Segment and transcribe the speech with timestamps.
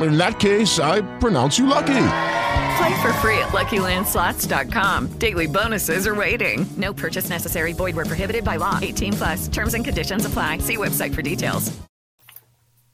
[0.00, 2.04] In that case, I pronounce you lucky.
[2.78, 5.18] Play for free at LuckyLandSlots.com.
[5.18, 6.66] Daily bonuses are waiting.
[6.76, 7.72] No purchase necessary.
[7.74, 8.78] Void where prohibited by law.
[8.80, 9.48] 18 plus.
[9.48, 10.58] Terms and conditions apply.
[10.58, 11.70] See website for details.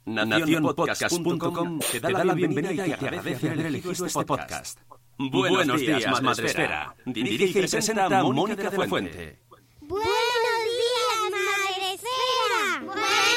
[0.08, 4.78] Nacionpodcast.com te da la bienvenida y te agradece haber elegido este podcast.
[5.18, 6.94] Buenos días, Madresfera.
[7.04, 9.38] Dirige y presenta Mónica de la Fuente.
[9.82, 10.06] Buenos
[10.80, 12.80] días, Madresfera.
[12.86, 13.27] Buenos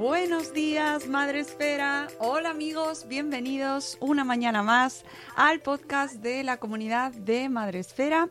[0.00, 2.08] Buenos días, Madre Esfera.
[2.20, 5.04] Hola amigos, bienvenidos una mañana más
[5.36, 8.30] al podcast de la comunidad de Madre Esfera.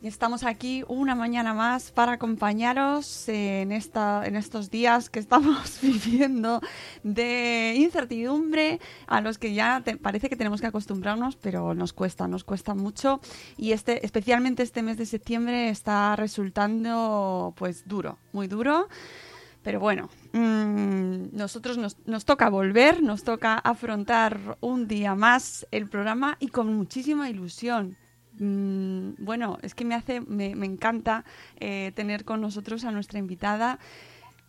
[0.00, 6.62] Estamos aquí una mañana más para acompañaros en, esta, en estos días que estamos viviendo
[7.02, 12.26] de incertidumbre, a los que ya te- parece que tenemos que acostumbrarnos, pero nos cuesta,
[12.26, 13.20] nos cuesta mucho.
[13.58, 18.88] Y este, especialmente este mes de septiembre está resultando pues duro, muy duro.
[19.66, 25.88] Pero bueno, mm, nosotros nos, nos toca volver, nos toca afrontar un día más el
[25.88, 27.96] programa y con muchísima ilusión.
[28.38, 31.24] Mm, bueno, es que me hace, me, me encanta
[31.58, 33.80] eh, tener con nosotros a nuestra invitada,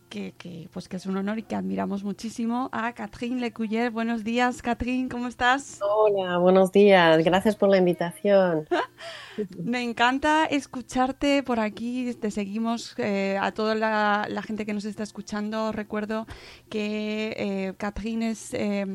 [0.10, 3.92] que, que, pues que es un honor y que admiramos muchísimo, a Catherine Lecuyer.
[3.92, 5.80] Buenos días, Catherine, ¿cómo estás?
[5.82, 7.24] Hola, buenos días.
[7.24, 8.68] Gracias por la invitación.
[9.64, 12.14] Me encanta escucharte por aquí.
[12.16, 15.72] Te seguimos eh, a toda la, la gente que nos está escuchando.
[15.72, 16.26] Recuerdo
[16.70, 18.86] que eh, Catherine es eh,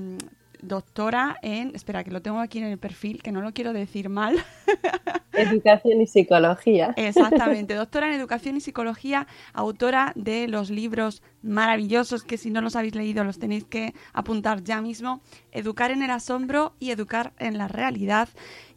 [0.63, 1.75] doctora en.
[1.75, 4.37] Espera, que lo tengo aquí en el perfil, que no lo quiero decir mal.
[5.33, 6.95] Educación y psicología.
[6.97, 12.77] Exactamente, doctora en educación y psicología, autora de los libros maravillosos que si no los
[12.77, 17.59] habéis leído los tenéis que apuntar ya mismo, Educar en el asombro y Educar en
[17.59, 18.29] la realidad.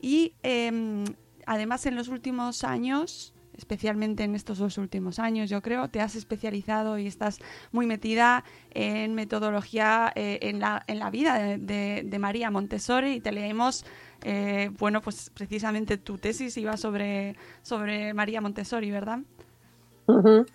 [0.01, 1.05] Y eh,
[1.45, 6.15] además en los últimos años, especialmente en estos dos últimos años, yo creo, te has
[6.15, 7.39] especializado y estás
[7.71, 13.21] muy metida en metodología eh, en, la, en la vida de, de- María Montessori y
[13.21, 13.85] te leemos,
[14.23, 19.19] eh, bueno, pues precisamente tu tesis iba sobre, sobre María Montessori, ¿verdad?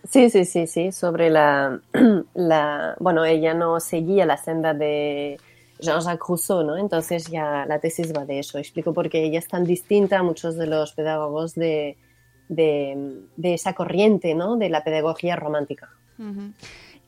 [0.04, 0.92] Sí, sí, sí, sí.
[0.92, 1.80] Sobre la,
[2.34, 2.96] la.
[3.00, 5.40] Bueno, ella no seguía la senda de
[5.78, 6.76] Jean-Jacques Rousseau, ¿no?
[6.76, 8.58] Entonces ya la tesis va de eso.
[8.58, 11.98] Explico por qué ella es tan distinta a muchos de los pedagogos de,
[12.50, 14.56] de, esa corriente, ¿no?
[14.56, 15.90] De la pedagogía romántica.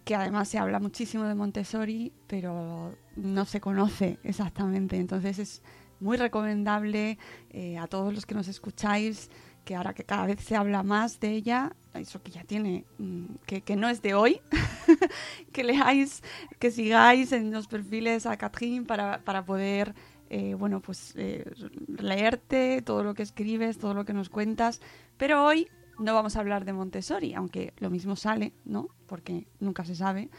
[0.04, 4.96] Que además se habla muchísimo de Montessori, pero no se conoce exactamente.
[4.96, 5.62] Entonces es
[6.00, 7.18] muy recomendable
[7.50, 9.30] eh, a todos los que nos escucháis
[9.64, 13.26] que ahora que cada vez se habla más de ella, eso que ya tiene, mm,
[13.46, 14.40] que, que no es de hoy,
[15.52, 16.22] que leáis,
[16.58, 19.94] que sigáis en los perfiles a Catherine para, para poder,
[20.32, 21.44] eh, bueno, pues eh,
[21.86, 24.80] leerte todo lo que escribes, todo lo que nos cuentas.
[25.16, 28.88] Pero hoy no vamos a hablar de Montessori, aunque lo mismo sale, ¿no?
[29.06, 30.30] Porque nunca se sabe.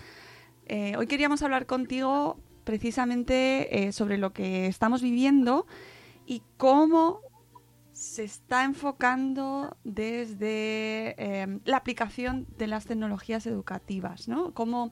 [0.65, 5.65] Eh, hoy queríamos hablar contigo precisamente eh, sobre lo que estamos viviendo
[6.25, 7.19] y cómo
[7.91, 14.53] se está enfocando desde eh, la aplicación de las tecnologías educativas, ¿no?
[14.53, 14.91] Cómo,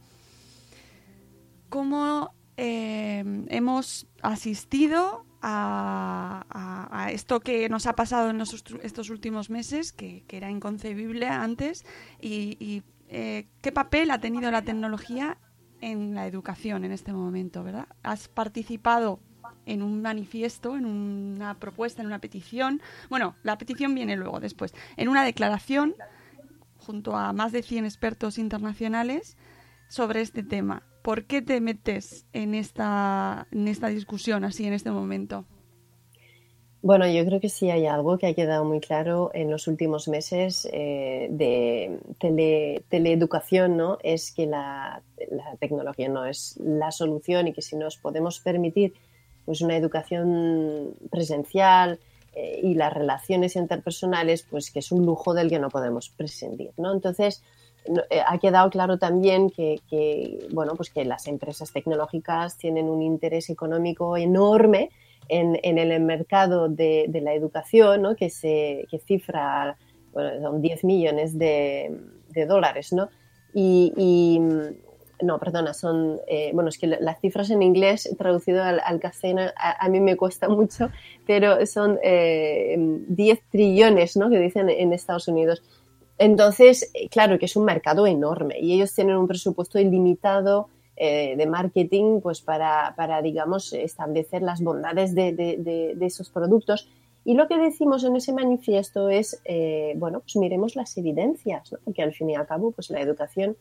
[1.69, 2.33] cómo,
[2.63, 10.51] eh, hemos asistido a, esto que nos ha pasado en estos últimos meses, que, era
[10.51, 11.83] inconcebible antes,
[12.21, 15.39] y, y, eh, qué papel ha tenido la tecnología
[15.81, 17.87] en la educación en este momento, ¿verdad?
[18.03, 19.19] Has participado
[19.65, 22.79] en un manifiesto, en una propuesta, en una petición.
[23.09, 24.75] Bueno, la petición viene luego, después.
[24.97, 25.95] En una declaración,
[26.77, 29.35] junto a más de 100 expertos internacionales,
[29.87, 30.83] sobre este tema.
[31.01, 35.45] ¿Por qué te metes en esta, en esta discusión así en este momento?
[36.83, 40.07] Bueno, yo creo que sí hay algo que ha quedado muy claro en los últimos
[40.07, 43.99] meses eh, de tele- teleeducación, ¿no?
[44.01, 45.03] Es que la,
[45.59, 48.93] tecnología no es la solución y que si nos podemos permitir
[49.45, 51.99] pues una educación presencial
[52.33, 56.71] eh, y las relaciones interpersonales, pues que es un lujo del que no podemos prescindir,
[56.77, 56.93] ¿no?
[56.93, 57.43] Entonces,
[58.27, 63.49] ha quedado claro también que, que, bueno, pues que las empresas tecnológicas tienen un interés
[63.49, 64.89] económico enorme
[65.29, 68.15] en, en el mercado de, de la educación, ¿no?
[68.15, 69.77] que, se, que cifra
[70.13, 71.97] bueno, son 10 millones de,
[72.29, 72.93] de dólares.
[72.93, 73.09] ¿no?
[73.53, 74.39] Y, y,
[75.23, 78.99] no, perdona, son, eh, bueno, es que la- las cifras en inglés traducido al, al
[78.99, 80.89] castellano a, a mí me cuesta mucho,
[81.27, 82.75] pero son eh,
[83.07, 84.29] 10 trillones, ¿no?
[84.31, 85.61] Que dicen en Estados Unidos.
[86.21, 91.35] Entonces, eh, claro que es un mercado enorme y ellos tienen un presupuesto ilimitado eh,
[91.35, 96.87] de marketing pues para, para, digamos, establecer las bondades de, de- de- de esos productos.
[97.25, 101.79] Y lo que decimos en ese manifiesto es, eh, bueno, pues miremos las evidencias, ¿no?
[101.85, 103.57] porque al fin y al cabo, pues la educación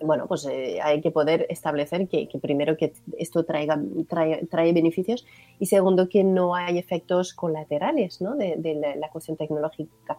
[0.00, 4.72] bueno, pues eh, hay que poder establecer que, que primero que esto traiga, trae, trae
[4.72, 5.26] beneficios
[5.58, 8.36] y segundo que no hay efectos colaterales ¿no?
[8.36, 10.16] de, la, la cuestión tecnológica.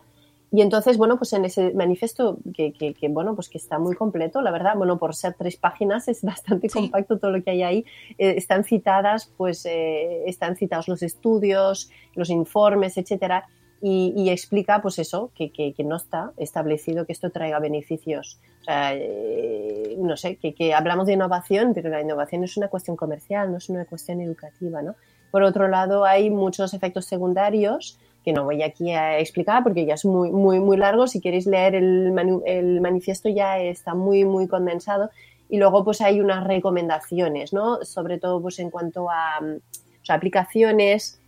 [0.51, 3.95] Y entonces, bueno, pues en ese manifiesto que, que, que, bueno, pues que está muy
[3.95, 6.73] completo, la verdad, bueno, por ser tres páginas es bastante sí.
[6.73, 7.85] compacto todo lo que hay ahí.
[8.17, 13.47] Eh, están citadas, pues, eh, están citados los estudios, los informes, etcétera,
[13.81, 18.39] y, y explica, pues eso, que, que, no está establecido que esto traiga beneficios.
[18.61, 22.97] O sea, eh, no sé, que hablamos de innovación, pero la innovación es una cuestión
[22.97, 24.95] comercial, no es una cuestión educativa, ¿no?
[25.31, 29.93] Por otro lado, hay muchos efectos secundarios que no voy aquí a explicar porque ya
[29.93, 31.07] es muy, muy, muy largo.
[31.07, 35.09] Si queréis leer el, manu el manifiesto ya está muy, muy condensado.
[35.49, 37.83] Y luego pues hay unas recomendaciones, ¿no?
[37.83, 41.19] Sobre todo pues en cuanto a o sea, aplicaciones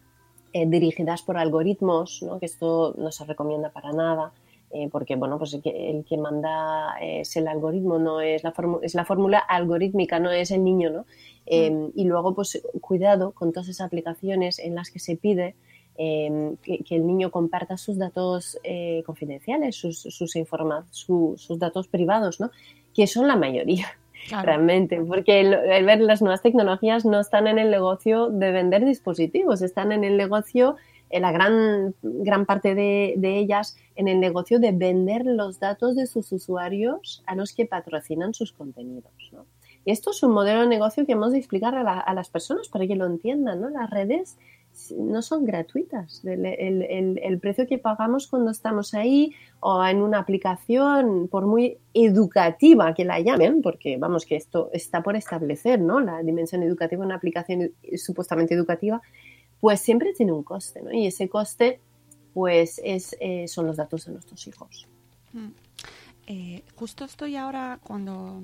[0.53, 2.39] eh, dirigidas por algoritmos, ¿no?
[2.39, 4.31] Que esto no se recomienda para nada.
[4.73, 8.53] Eh, porque bueno, pues el que, el que, manda es el algoritmo, no es la,
[8.83, 11.05] es la fórmula algorítmica, no es el niño, ¿no?
[11.45, 11.91] Eh, mm.
[11.95, 15.55] Y luego, pues cuidado con todas esas aplicaciones en las que se pide
[15.97, 21.59] eh, que, que, el niño comparta sus datos eh, confidenciales, sus, sus, informa su, sus
[21.59, 22.51] datos privados, ¿no?
[22.93, 23.87] Que son la mayoría.
[24.27, 24.45] Claro.
[24.45, 28.85] Realmente, porque el, el, ver las nuevas tecnologías no están en el negocio de vender
[28.85, 30.75] dispositivos, están en el negocio,
[31.11, 36.05] la gran, gran parte de, de, ellas, en el negocio de vender los datos de
[36.05, 39.11] sus usuarios a los que patrocinan sus contenidos.
[39.31, 39.45] ¿no?
[39.85, 42.29] Y esto es un modelo de negocio que hemos de explicar a, la, a las
[42.29, 43.59] personas para que lo entiendan.
[43.59, 43.69] ¿no?
[43.69, 44.37] Las redes
[44.97, 46.23] no son gratuitas.
[46.25, 51.77] El, el, el, precio que pagamos cuando estamos ahí o en una aplicación, por muy
[51.93, 55.99] educativa que la llamen, porque vamos, que esto está por establecer, ¿no?
[55.99, 59.01] La dimensión educativa en una aplicación supuestamente educativa,
[59.59, 60.91] pues siempre tiene un coste, ¿no?
[60.91, 61.79] Y ese coste,
[62.33, 64.87] pues, es, eh, son los datos de nuestros hijos.
[65.33, 65.49] Mm.
[66.27, 68.41] Eh, justo estoy ahora cuando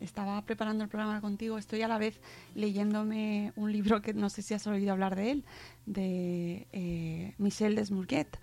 [0.00, 2.20] estaba preparando el programa contigo, estoy a la vez
[2.54, 5.44] leyéndome un libro que no sé si has oído hablar de él,
[5.86, 8.38] de eh, Michel Desmourguet,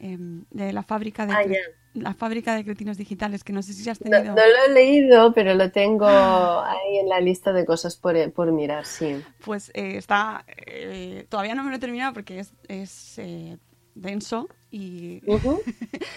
[0.00, 0.16] eh,
[0.50, 1.60] de la fábrica de, ah, yeah.
[1.94, 4.24] la fábrica de cretinos digitales, que no sé si has tenido...
[4.24, 8.32] No, no lo he leído, pero lo tengo ahí en la lista de cosas por,
[8.32, 9.22] por mirar, sí.
[9.44, 10.44] Pues eh, está,
[11.28, 13.20] todavía no me lo he terminado porque es, es
[13.94, 15.60] denso y uh -huh.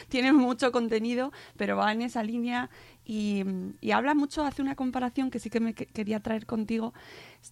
[0.09, 2.69] tiene mucho contenido, pero va en esa línea
[3.03, 3.43] y,
[3.81, 6.93] y, habla mucho, hace una comparación que sí que me que quería traer contigo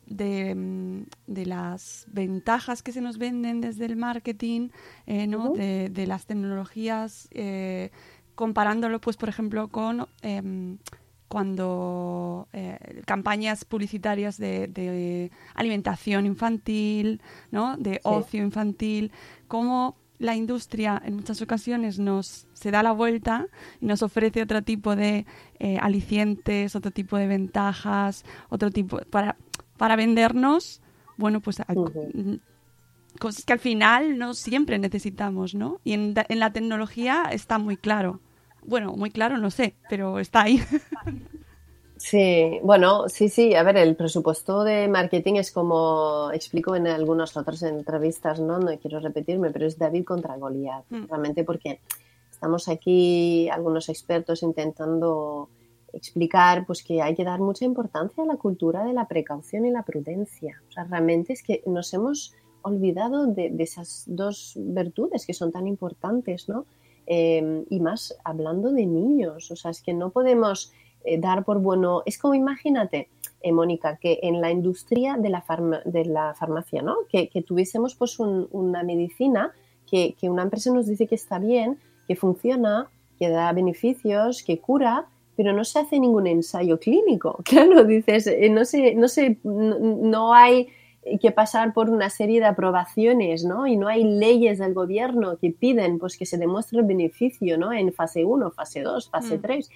[0.08, 4.70] de, de, las ventajas que se nos venden desde el marketing,
[5.06, 5.52] eh, ¿no?
[5.52, 5.58] Uh -huh.
[5.58, 7.92] de, de, las tecnologías, eh,
[8.34, 10.78] comparándolo, pues, por ejemplo, con eh,
[11.34, 17.76] cuando eh, campañas publicitarias de, de, alimentación infantil, ¿no?
[17.78, 19.12] de ocio infantil,
[19.48, 23.48] cómo la industria en muchas ocasiones nos se da la vuelta
[23.82, 25.26] y nos ofrece otro tipo de
[25.60, 29.36] eh, alicientes, otro tipo de ventajas, otro tipo para
[29.78, 30.82] para vendernos,
[31.18, 32.40] bueno, pues uh -huh.
[33.20, 35.82] cosas que al final no siempre necesitamos, ¿no?
[35.84, 38.22] Y en, en la tecnología está muy claro.
[38.66, 40.62] Bueno, muy claro, no sé, pero está ahí.
[42.04, 43.56] Sí, bueno, sí, sí.
[43.56, 48.60] A ver, el presupuesto de marketing es como explico en algunas otras entrevistas, ¿no?
[48.60, 50.84] No quiero repetirme, pero es David contra Goliat.
[50.90, 51.06] Mm.
[51.08, 51.80] Realmente porque
[52.30, 55.48] estamos aquí algunos expertos intentando
[55.94, 59.72] explicar pues que hay que dar mucha importancia a la cultura de la precaución y
[59.72, 60.62] la prudencia.
[60.68, 62.34] O sea, realmente es que nos hemos
[62.64, 66.66] olvidado de, de esas dos virtudes que son tan importantes, ¿no?
[67.08, 71.60] Eh, y más hablando de niños, o sea, es que no podemos eh, dar por
[71.60, 73.10] bueno, es como imagínate,
[73.42, 76.96] eh, Mónica, que en la industria de la, farma, de la farmacia, ¿no?
[77.10, 79.52] Que, que tuviésemos pues un, una medicina
[79.90, 82.88] que, que, una empresa nos dice que está bien, que funciona,
[83.20, 87.40] que da beneficios, que cura, pero no se hace ningún ensayo clínico.
[87.44, 90.70] Claro, dices, eh, no, sé, no, sé, no, no hay
[91.20, 93.68] que pasar por una serie de aprobaciones, ¿no?
[93.68, 97.74] Y no hay leyes del gobierno que piden pues que se demuestre el beneficio, ¿no?
[97.74, 99.42] En fase 1, fase 2, fase Mm.
[99.42, 99.70] 3,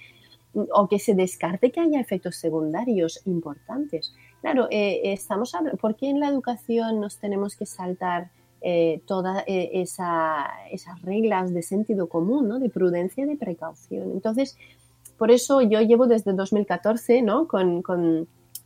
[0.72, 4.14] o que se descarte que haya efectos secundarios importantes.
[4.40, 9.44] Claro, eh, estamos hablando, ¿por qué en la educación nos tenemos que saltar eh, todas
[9.46, 12.60] eh, esa- esas reglas de sentido común.
[12.60, 14.10] De prudencia y de precaución.
[14.12, 14.56] Entonces,
[15.16, 17.46] por eso yo llevo desde 2014, ¿no?
[17.46, 17.82] Con,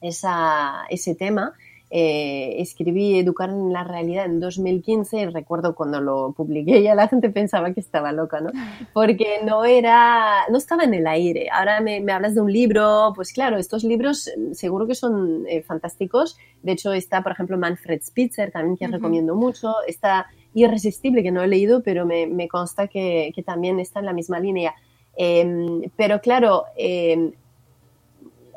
[0.01, 1.53] ese tema.
[1.95, 7.07] Eh, escribí Educar en la realidad en 2015 y recuerdo cuando lo publiqué ya la
[7.07, 8.51] gente pensaba que estaba loca, ¿no?
[8.95, 11.49] Porque no era, no estaba en el aire.
[11.53, 15.45] Ahora me, me hablas de un libro, pues claro, estos libros eh, seguro que son
[15.47, 16.39] eh, fantásticos.
[16.63, 18.95] De hecho está, por ejemplo, Manfred Spitzer, también que Ujú.
[18.95, 19.75] recomiendo mucho.
[19.87, 24.07] Está Irresistible, que no he leído, pero me, me consta que, que también está en
[24.07, 24.75] la misma línea.
[25.17, 27.33] Eh, pero claro, eh,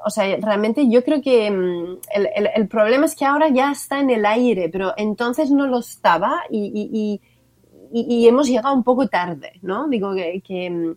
[0.06, 4.00] o sea, realmente yo creo que mm, el, el- problema es que ahora ya está
[4.00, 6.60] en el aire, pero entonces no lo estaba y,
[6.94, 7.22] y-
[7.94, 9.88] y- y- hemos llegado un poco tarde, ¿no?
[9.88, 10.92] Digo que, que, mm,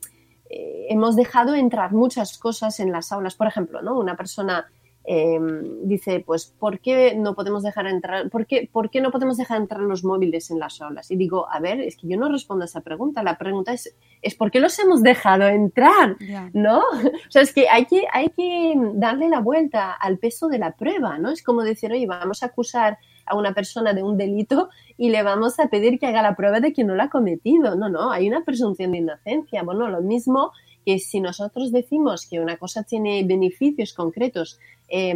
[0.50, 3.35] eh, hemos dejado entrar muchas cosas en las aulas.
[3.35, 3.99] Por ejemplo, ¿no?
[3.99, 4.67] Una persona
[5.11, 5.38] eh,
[5.85, 9.59] dice, pues, ¿por qué no podemos dejar entrar, por qué, por qué no podemos dejar
[9.59, 11.11] entrar los móviles en las aulas?
[11.11, 13.23] Y digo, a ver, es que yo no respondo a esa pregunta.
[13.23, 16.17] La pregunta es, es ¿por qué los hemos dejado entrar?
[16.53, 16.81] ¿no?
[16.81, 20.73] O sea, es que hay, que hay que darle la vuelta al peso de la
[20.73, 21.31] prueba, ¿no?
[21.31, 25.23] Es como decir, oye, vamos a acusar a una persona de un delito y le
[25.23, 27.77] vamos a pedir que haga la prueba de que no la ha cometido.
[27.77, 29.62] No, no, hay una presunción de inocencia.
[29.62, 30.53] Bueno, lo mismo
[30.88, 35.14] que si nosotros decimos que una cosa tiene beneficios concretos eh,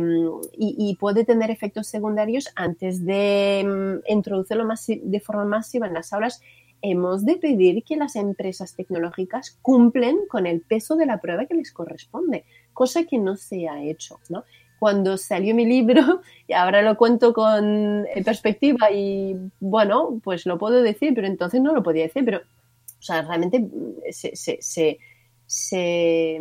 [0.53, 6.13] y, y puede tener efectos secundarios antes de mm, introducirlo de forma masiva en las
[6.13, 6.43] aulas,
[6.83, 11.55] hemos de pedir que las empresas tecnológicas cumplen con el peso de la prueba que
[11.55, 14.45] les corresponde, cosa que no se ha hecho, ¿no?
[14.79, 20.59] Cuando salió mi libro, y ahora lo cuento con eh, perspectiva y bueno, pues lo
[20.59, 23.71] puedo decir, pero entonces no lo podía decir, pero, o sea, realmente mm,
[24.11, 24.99] se, se, se,
[25.53, 26.41] se,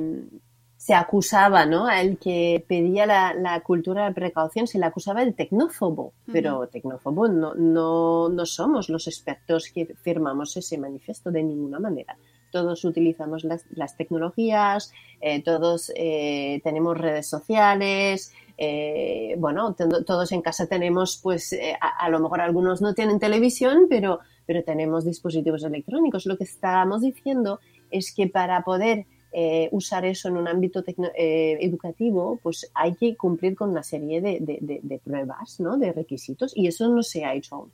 [0.77, 1.85] se acusaba, ¿no?
[1.85, 6.67] Al que pedía la, la cultura de la precaución, se le acusaba el tecnófobo, pero
[6.67, 12.17] tecnófobo no, no, no somos los expertos que firmamos ese manifiesto de ninguna manera.
[12.51, 20.31] Todos utilizamos las, las tecnologías, eh, todos eh, tenemos redes sociales, eh, bueno, to- todos
[20.31, 24.63] en casa tenemos, pues eh, a, a lo mejor algunos no tienen televisión, pero, pero
[24.63, 26.25] tenemos dispositivos electrónicos.
[26.25, 27.59] Lo que estamos diciendo
[27.91, 30.83] es que para poder eh, usar eso en un ámbito
[31.15, 35.77] eh, educativo, pues hay que cumplir con una serie de, de- de- de pruebas, ¿no?
[35.77, 37.71] de requisitos, y eso no se ha hecho aún.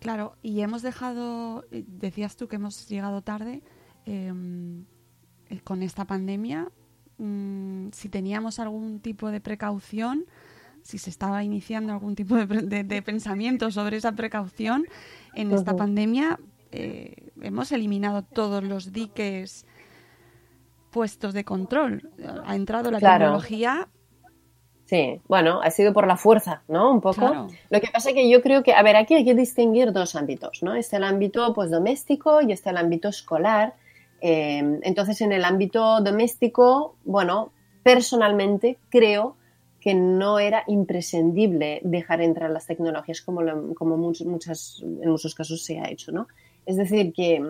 [0.00, 3.62] Claro, y hemos dejado, eh, decías tú que hemos llegado tarde
[4.06, 4.32] eh,
[5.48, 6.68] eh, con esta pandemia,
[7.18, 10.26] mm, si teníamos algún tipo de precaución,
[10.82, 14.84] si se estaba iniciando algún tipo de, pre- de- de pensamiento sobre esa precaución,
[15.34, 16.38] en esta pandemia
[16.76, 19.64] eh, hemos eliminado todos los diques
[20.90, 22.10] puestos de control.
[22.46, 23.24] Ha entrado la Claro.
[23.24, 23.88] tecnología.
[24.86, 26.90] Sí, bueno, ha sido por la fuerza, ¿no?
[26.92, 27.16] Un poco.
[27.20, 27.48] Claro.
[27.70, 30.14] Lo que pasa es que yo creo que, a ver, aquí hay que distinguir dos
[30.14, 30.74] ámbitos, ¿no?
[30.74, 33.74] Está el ámbito pues doméstico y está el ámbito escolar.
[34.20, 37.52] Eh, entonces, en el ámbito doméstico, bueno,
[37.82, 39.36] personalmente creo
[39.80, 45.34] que no era imprescindible dejar entrar las tecnologías como, lo- como much- muchas, en muchos
[45.34, 46.26] casos se ha hecho, ¿no?
[46.66, 47.42] Es decir, que,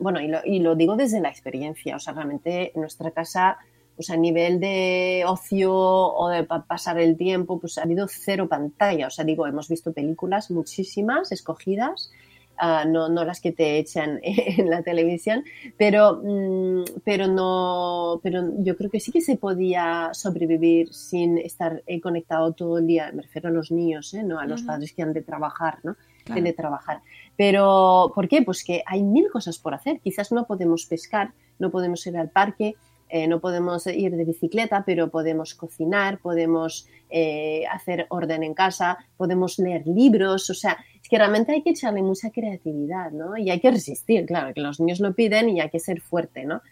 [0.00, 3.58] bueno, y lo, y lo digo desde la experiencia, o sea, realmente en nuestra casa,
[3.96, 8.48] pues a nivel de ocio o de pa- pasar el tiempo, pues ha habido cero
[8.48, 12.10] pantalla, o sea, digo, hemos visto películas muchísimas escogidas,
[12.56, 15.44] ah, no, no las que te echan en la televisión,
[15.76, 21.82] pero, mm, pero no, pero yo creo que sí que se podía sobrevivir sin estar
[21.86, 24.24] eh, conectado todo el día, me refiero a los niños, ¿eh?
[24.24, 25.94] no a los padres que han de trabajar, ¿no?
[26.24, 26.40] Claro.
[26.40, 27.02] teletrabajar.
[27.36, 28.42] Pero, ¿por qué?
[28.42, 30.00] Pues que hay mil cosas por hacer.
[30.00, 32.76] Quizás no podemos pescar, no podemos ir al parque,
[33.08, 38.98] eh, no podemos ir de bicicleta, pero podemos cocinar, podemos eh, hacer orden en casa,
[39.16, 40.48] podemos leer libros.
[40.50, 43.36] O sea, es que realmente hay que echarle mucha creatividad, ¿no?
[43.36, 46.44] Y hay que resistir, claro, que los niños lo piden y hay que ser fuerte,
[46.44, 46.62] ¿no?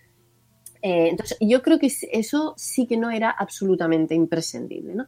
[0.80, 5.06] Eh, entonces, yo creo que eso sí que no era absolutamente imprescindible, ¿no?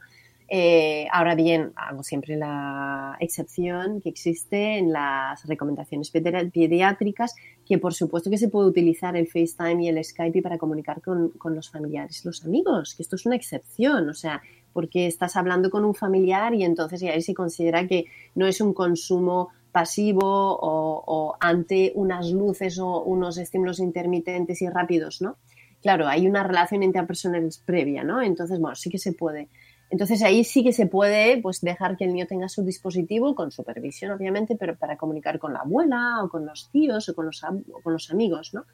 [0.56, 7.34] Eh, ahora bien, hago siempre la excepción que existe en las recomendaciones pedi- pediátricas,
[7.66, 11.32] que por supuesto que se puede utilizar el FaceTime y el Skype para comunicar con,
[11.56, 14.42] los familiares los amigos, que esto es una excepción, o sea,
[14.72, 18.04] porque estás hablando con un familiar y entonces ahí se considera que
[18.36, 24.68] no es un consumo pasivo o, o ante unas luces o unos estímulos intermitentes y
[24.68, 25.36] rápidos, ¿no?
[25.82, 28.22] Claro, hay una relación interpersonal previa, ¿no?
[28.22, 29.48] Entonces, bueno, sí que se puede.
[29.94, 33.52] Entonces ahí sí que se puede pues, dejar que el niño tenga su dispositivo, con
[33.52, 37.40] supervisión obviamente, pero para comunicar con la abuela o con los tíos o con los,
[37.40, 38.64] con los amigos, ¿no?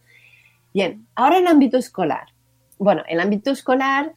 [0.73, 2.29] Bien, ahora el ámbito escolar.
[2.79, 4.15] Bueno, el ámbito escolar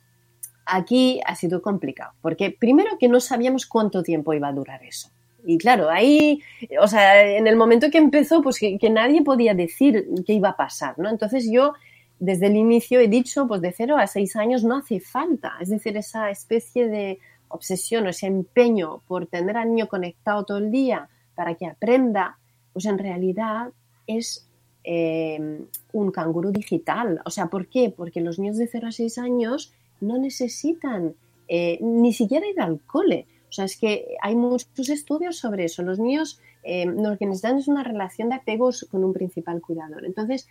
[0.66, 5.10] aquí ha sido complicado, porque primero que no sabíamos cuánto tiempo iba a durar eso.
[5.46, 6.42] Y claro, ahí,
[6.80, 10.52] o sea, en el momento que empezó, pues que, que nadie podía decir qué iba
[10.52, 11.10] a pasar, ¿no?
[11.10, 11.74] Entonces yo,
[12.20, 15.70] desde el inicio he dicho, pues de cero a seis años no hace falta, es
[15.70, 20.72] decir, esa especie de obsesión o ese empeño por tener al niño conectado todo el
[20.72, 22.38] día para que aprenda,
[22.72, 23.72] pues en realidad
[24.08, 24.48] es
[24.84, 27.22] eh, un canguro digital.
[27.26, 27.94] O sea, ¿por qué?
[27.96, 31.16] Porque los niños de 0 a 6 años no necesitan
[31.48, 33.28] eh, ni siquiera ir al cole.
[33.50, 35.84] O sea, es que hay muchos estudios sobre eso.
[35.84, 40.06] Los niños eh, lo que necesitan es una relación de apegos con un principal cuidador.
[40.06, 40.48] Entonces,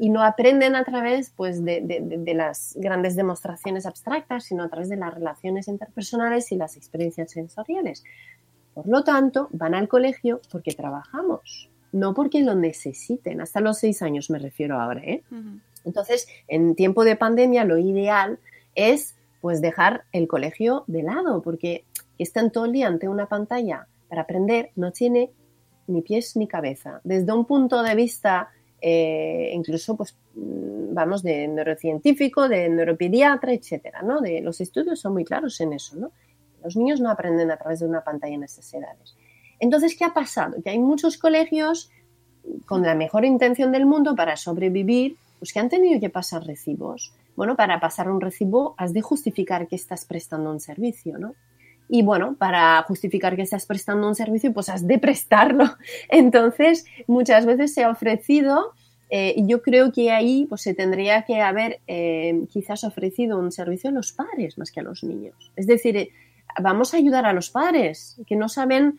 [0.00, 4.62] y no aprenden a través pues, de, de- de- de las grandes demostraciones abstractas, sino
[4.64, 8.02] a través de las relaciones interpersonales y las experiencias sensoriales.
[8.74, 13.40] Por lo tanto, van al colegio porque trabajamos, no porque lo necesiten.
[13.40, 15.22] Hasta los seis años me refiero ahora, ¿eh?
[15.84, 18.38] Entonces, en tiempo de pandemia, lo ideal
[18.74, 21.84] es pues dejar el colegio de lado, porque
[22.18, 25.30] que están todo el día ante una pantalla para aprender no tiene
[25.88, 27.00] ni pies ni cabeza.
[27.04, 28.50] Desde un punto de vista,
[28.80, 34.20] eh, incluso, pues, mm, vamos, de neurocientífico, de neuropediatra, etcétera, ¿no?
[34.20, 36.10] De, los estudios son muy claros en eso, ¿no?
[36.62, 39.16] Los niños no aprenden a través de una pantalla en esas edades.
[39.58, 40.62] Entonces, ¿qué ha pasado?
[40.62, 41.90] Que hay muchos colegios
[42.66, 47.12] con la mejor intención del mundo para sobrevivir, pues que han tenido que pasar recibos.
[47.34, 51.34] Bueno, para pasar un recibo has de justificar que estás prestando un servicio, ¿no?
[51.88, 55.64] Y bueno, para justificar que estás prestando un servicio, pues has de prestarlo.
[56.08, 58.72] Entonces, muchas veces se ha ofrecido,
[59.08, 63.90] eh, yo creo que ahí pues, se tendría que haber eh, quizás ofrecido un servicio
[63.90, 65.52] a los padres más que a los niños.
[65.54, 66.10] Es decir, eh,
[66.60, 68.98] vamos a ayudar a los padres que no saben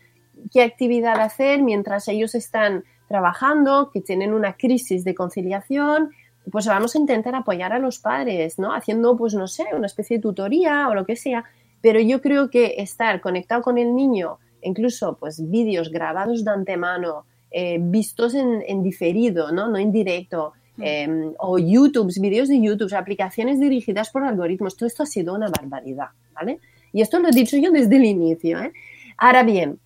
[0.52, 6.12] qué actividad hacer mientras ellos están trabajando, que tienen una crisis de conciliación,
[6.52, 8.74] pues vamos a intentar apoyar a los padres, ¿no?
[8.74, 11.44] Haciendo, pues no sé, una especie de tutoría o lo que sea.
[11.82, 17.26] Pero yo creo que estar conectado con el niño, incluso pues vídeos grabados de antemano,
[17.52, 19.70] eh, vistos en, en diferido, ¿no?
[19.70, 25.04] No en directo, eh, o YouTube, vídeos de YouTube, aplicaciones dirigidas por algoritmos, todo esto
[25.04, 26.60] ha sido una barbaridad, ¿vale?
[26.94, 28.72] Y esto lo he dicho yo desde el inicio, ¿eh?
[29.18, 29.80] Ahora bien,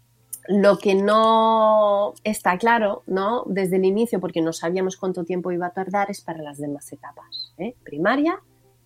[0.47, 3.43] lo que no está claro, ¿no?
[3.45, 6.91] Desde el inicio, porque no sabíamos cuánto tiempo iba a tardar, es para las demás
[6.91, 7.75] etapas, ¿eh?
[7.83, 8.39] primaria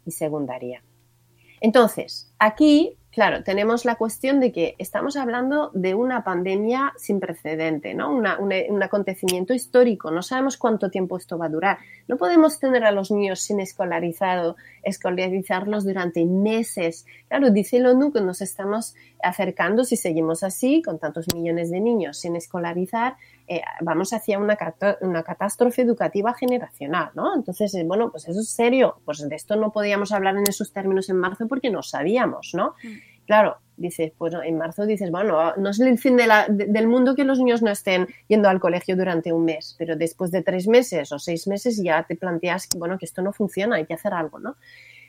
[0.05, 0.83] y secundaria.
[1.65, 7.93] Entonces, aquí, claro, tenemos la cuestión de que estamos hablando de una pandemia sin precedente,
[7.95, 8.12] ¿no?
[8.13, 10.12] Una- un, un acontecimiento histórico.
[10.12, 11.78] No sabemos cuánto tiempo esto va a durar.
[12.08, 17.06] No podemos tener a los niños sin escolarizado, escolarizarlos durante meses.
[17.28, 21.80] Claro, dice la ONU que nos estamos acercando, si seguimos así, con tantos millones de
[21.80, 23.15] niños sin escolarizar,
[23.47, 24.58] eh, vamos hacia una,
[25.01, 27.36] una catástrofe educativa generacional, ¿no?
[27.36, 28.97] Entonces, eh, bueno, pues eso es serio.
[29.06, 32.75] Pues de esto no podíamos hablar en esos términos en marzo porque no sabíamos, ¿no?
[33.25, 37.23] Claro, dices, pues no, en marzo dices, bueno, no es el fin del mundo que
[37.23, 41.11] los niños no estén yendo al colegio durante un mes, pero después de tres meses
[41.11, 44.13] o seis meses ya te planteas, que, bueno, que esto no funciona, hay que hacer
[44.13, 44.55] algo, ¿no?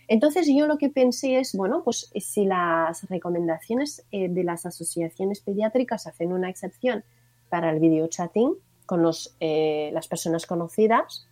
[0.09, 5.41] Entonces yo lo que pensé es, bueno, pues si las recomendaciones eh, de las asociaciones
[5.41, 7.03] pediátricas hacen una excepción
[7.49, 8.55] para el video chatting
[8.87, 9.05] con
[9.41, 11.27] eh, las personas conocidas,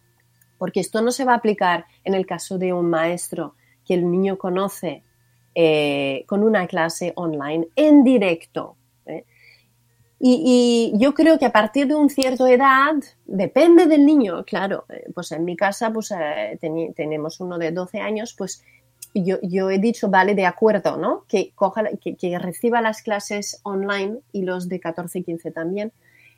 [0.59, 3.55] porque esto no se va a aplicar en el caso de un maestro
[3.87, 5.05] que el niño conoce
[5.55, 8.77] eh, con una clase online en directo.
[9.07, 9.25] ¿eh?
[10.19, 12.95] Y, yo creo que a partir de una cierta edad,
[13.27, 16.12] depende del niño, claro, eh, pues en mi casa pues
[16.61, 18.62] tenemos uno de 12 años, pues
[19.14, 21.25] yo, yo he dicho, vale, de acuerdo, ¿no?
[21.29, 25.93] Que, coja, que, que reciba las clases online y los de 14 y 15 también.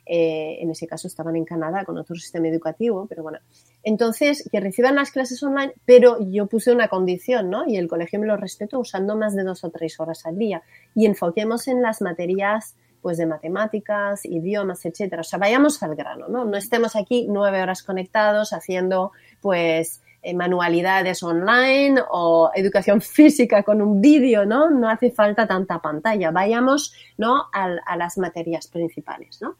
[0.09, 3.39] Eh, en ese caso estaban en Canadá con otro sistema educativo, pero bueno.
[3.83, 7.65] Entonces, que reciban las clases online, pero yo puse una condición, ¿no?
[7.67, 10.61] Y el colegio me lo respetó usando más de dos o tres horas al día.
[10.95, 15.21] Y enfoquemos en las materias pues de matemáticas, idiomas, etcétera.
[15.21, 16.45] O sea, vayamos al grano, ¿no?
[16.45, 23.81] No estemos aquí nueve horas conectados haciendo pues eh, manualidades online o educación física con
[23.81, 24.69] un vídeo, ¿no?
[24.69, 26.31] No hace falta tanta pantalla.
[26.31, 27.43] Vayamos, ¿no?
[27.53, 29.55] Al- a las materias principales, ¿no?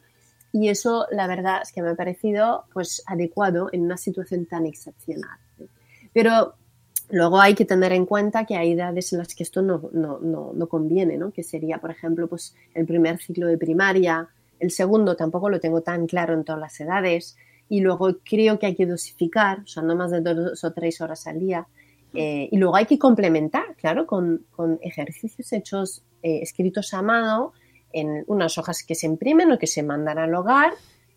[0.60, 4.65] Y eso, la verdad, es que me ha parecido pues adecuado en una situación tan
[4.65, 5.38] excepcional.
[6.12, 6.56] Pero
[7.10, 10.17] luego hay que tener en cuenta que hay edades en las que esto no, no,
[10.17, 11.30] no, no conviene, ¿no?
[11.30, 14.28] Que sería, por ejemplo, pues el primer ciclo de primaria,
[14.60, 17.38] el segundo tampoco lo tengo tan claro en todas las edades,
[17.70, 21.02] y luego creo que hay que dosificar, o sea, no más de dos o tres
[21.02, 21.67] horas al día.
[22.15, 27.54] Eh, y luego hay que complementar, claro, con, con ejercicios hechos, eh, escritos a mano,
[27.93, 30.73] en unas hojas que se imprimen o que se mandan al hogar.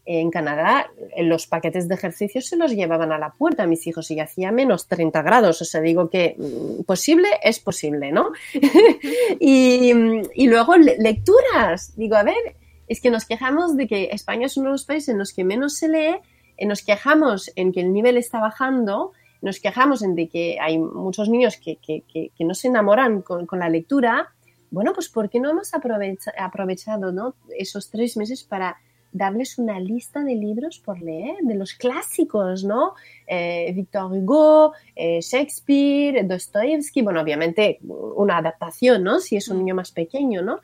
[0.06, 4.11] En Canadá, los paquetes de ejercicios se los llevaban a la puerta a mis hijos
[4.11, 5.61] y hacía menos 30 grados.
[5.61, 8.30] O sea, digo que mm, posible es posible, ¿no?
[9.38, 9.92] y,
[10.35, 11.94] y luego le- lecturas.
[11.96, 12.56] Digo, a ver,
[12.88, 15.44] es que nos quejamos de que España es uno de los países en los que
[15.44, 16.16] menos se lee,
[16.56, 20.78] eh, nos quejamos en que el nivel está bajando, nos quejamos en de que hay
[20.78, 24.35] muchos niños que, que- que- que no se enamoran con, con la lectura.
[24.70, 27.35] Bueno, pues ¿por qué no hemos aprovecha- aprovechado ¿no?
[27.59, 28.76] esos tres meses para
[29.12, 32.94] darles una lista de libros por leer, de los clásicos, ¿no?
[33.26, 39.18] Eh, Victor Hugo, eh, Shakespeare, Dostoevsky, bueno, obviamente una adaptación, ¿no?
[39.18, 40.61] Si es un niño más pequeño, ¿no?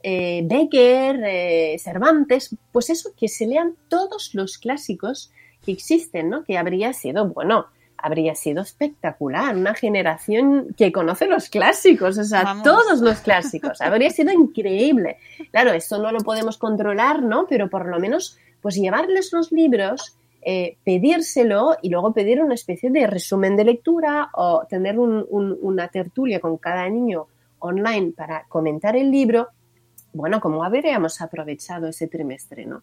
[0.00, 5.32] eh, Becker, Cervantes, pues eso, que se lean todos los clásicos
[5.66, 6.44] que existen, ¿no?
[6.44, 7.66] Que habría sido, bueno,
[7.98, 12.62] habría sido espectacular, una generación que conoce los clásicos, o sea, Vamos.
[12.62, 15.18] todos los clásicos, habría sido increíble.
[15.50, 17.46] Claro, esto no lo podemos controlar, ¿no?
[17.48, 22.90] Pero por lo menos, pues llevarles los libros, eh, pedírselo y luego pedir una especie
[22.90, 27.26] de resumen de lectura o tener un- un- una tertulia con cada niño
[27.58, 29.48] online para comentar el libro,
[30.12, 32.82] bueno, ¿cómo habríamos aprovechado ese trimestre, no?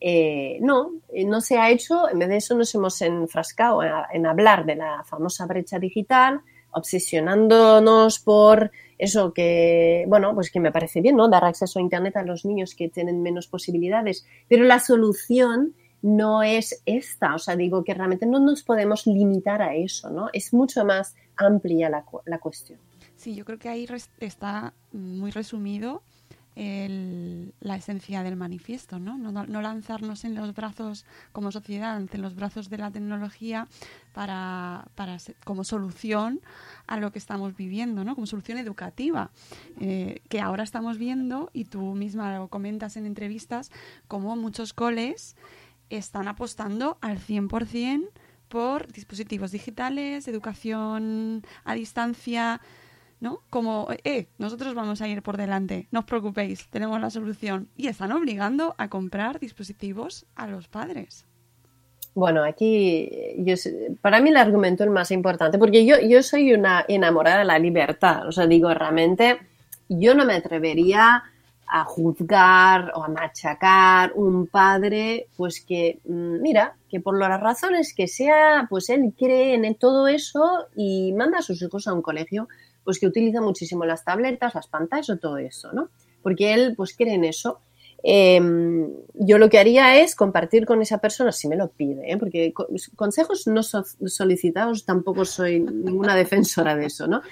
[0.00, 3.92] Eh, no, eh, no se ha hecho, en vez de eso nos hemos enfrascado en,
[4.12, 6.40] en hablar de la famosa brecha digital,
[6.72, 11.28] obsesionándonos por eso que, bueno, pues que me parece bien, ¿no?
[11.28, 16.42] Dar acceso a Internet a los niños que tienen menos posibilidades, pero la solución no
[16.42, 20.28] es esta, o sea, digo que realmente no nos podemos limitar a eso, ¿no?
[20.32, 22.78] Es mucho más amplia la, la cuestión.
[23.16, 23.86] Sí, yo creo que ahí
[24.18, 26.02] está muy resumido
[26.56, 29.16] el- la esencia del manifiesto, ¿no?
[29.18, 29.30] ¿no?
[29.32, 33.66] no lanzarnos en los brazos como sociedad, ante los brazos de la tecnología
[34.12, 36.40] para, para como solución
[36.86, 38.14] a lo que estamos viviendo, ¿no?
[38.14, 39.30] Como solución educativa,
[39.80, 43.70] eh, que ahora estamos viendo, y tú misma lo comentas en entrevistas,
[44.08, 45.36] como muchos coles
[45.88, 48.10] están apostando al 100%
[48.48, 52.60] por dispositivos digitales, educación a distancia,
[53.20, 53.40] ¿no?
[53.50, 57.68] Como, eh, nosotros vamos a ir por delante, no os preocupéis, tenemos la solución.
[57.76, 61.26] Y están obligando a comprar dispositivos a los padres.
[62.14, 66.22] Bueno, aquí yo, sé- para mí el argumento es el más importante, porque yo, yo
[66.22, 68.26] soy una enamorada de la libertad.
[68.26, 69.38] O sea, digo, realmente
[69.88, 71.22] yo no me atrevería
[71.72, 77.94] a juzgar o a machacar un padre, pues que, mm, mira, que por las razones
[77.94, 82.02] que sea, pues él cree en todo eso y manda a sus hijos a un
[82.02, 82.48] colegio,
[82.90, 85.88] pues que utiliza muchísimo las tabletas, las pantallas o todo eso, ¿no?
[86.22, 87.60] Porque él, pues cree en eso.
[88.02, 88.40] Eh,
[89.14, 92.16] yo lo que haría es compartir con esa persona, si me lo pide, ¿eh?
[92.16, 97.22] porque co- consejos no so- solicitados tampoco soy ninguna defensora de eso, ¿no?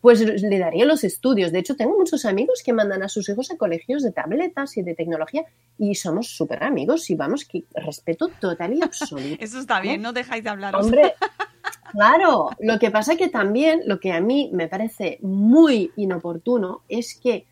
[0.00, 1.52] Pues le daría los estudios.
[1.52, 4.82] De hecho, tengo muchos amigos que mandan a sus hijos a colegios de tabletas y
[4.82, 5.44] de tecnología
[5.78, 9.36] y somos súper amigos y vamos, que respeto total y absoluto.
[9.38, 10.74] Eso está bien, no dejáis de hablar.
[10.74, 11.14] Hombre,
[11.92, 17.18] claro, lo que pasa que también lo que a mí me parece muy inoportuno es
[17.22, 17.46] que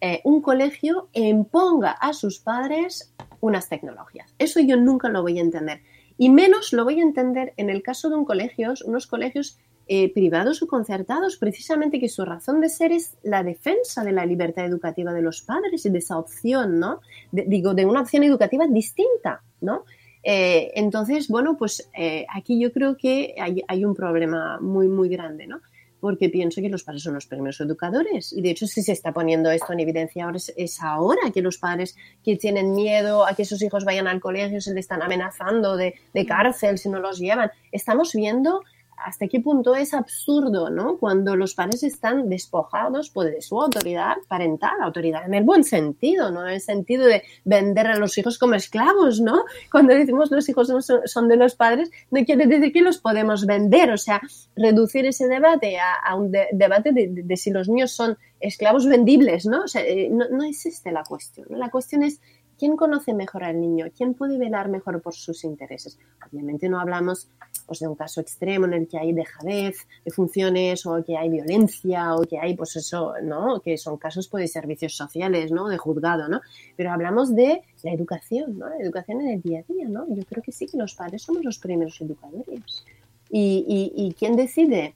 [0.00, 4.32] eh, un colegio imponga a sus padres unas tecnologías.
[4.38, 5.82] Eso yo nunca lo voy a entender.
[6.16, 9.58] Y menos lo voy a entender en el caso de un colegios, unos colegios
[9.90, 14.26] eh, privados o concertados, precisamente que su razón de ser es la defensa de la
[14.26, 17.00] libertad educativa de los padres y de esa opción, ¿no?
[17.32, 19.84] Digo, de una opción educativa distinta, ¿no?
[20.22, 25.08] Eh, entonces, bueno, pues eh, aquí yo creo que hay, hay un problema muy, muy
[25.08, 25.60] grande, ¿no?
[26.00, 28.32] Porque pienso que los padres son los primeros educadores.
[28.32, 31.58] Y de hecho, si se está poniendo esto en evidencia ahora, es, ahora que los
[31.58, 35.76] padres que tienen miedo a que sus hijos vayan al colegio se le están amenazando
[35.76, 37.50] de, de cárcel si no los llevan.
[37.72, 38.62] Estamos viendo
[39.04, 40.98] hasta qué punto es absurdo, ¿no?
[40.98, 46.30] Cuando los padres están despojados pues, de su autoridad parental, autoridad en el buen sentido,
[46.30, 46.46] ¿no?
[46.46, 49.44] En el sentido de vender a los hijos como esclavos, ¿no?
[49.70, 50.72] Cuando decimos los hijos
[51.04, 54.20] son, de los padres, no quiere decir que los podemos vender, o sea,
[54.56, 58.86] reducir ese debate a, un de- debate de, de- de si los niños son esclavos
[58.86, 59.62] vendibles, ¿no?
[59.64, 61.58] O sea, eh, no, no existe la cuestión, ¿no?
[61.58, 62.20] La cuestión es
[62.60, 63.86] ¿Quién conoce mejor al niño?
[63.96, 65.96] ¿Quién puede velar mejor por sus intereses?
[66.28, 67.28] Obviamente no hablamos
[67.68, 71.28] pues, de un caso extremo en el que hay dejadez de funciones o que hay
[71.28, 73.60] violencia o que hay, pues eso, ¿no?
[73.60, 75.68] Que son casos pues, de servicios sociales, ¿no?
[75.68, 76.40] De juzgado, ¿no?
[76.76, 78.70] Pero hablamos de la educación, ¿no?
[78.70, 80.06] La educación en el día a día, ¿no?
[80.08, 82.84] Yo creo que sí que los padres somos los primeros educadores.
[83.30, 84.94] ¿Y, y, y quién decide?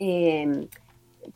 [0.00, 0.66] Eh,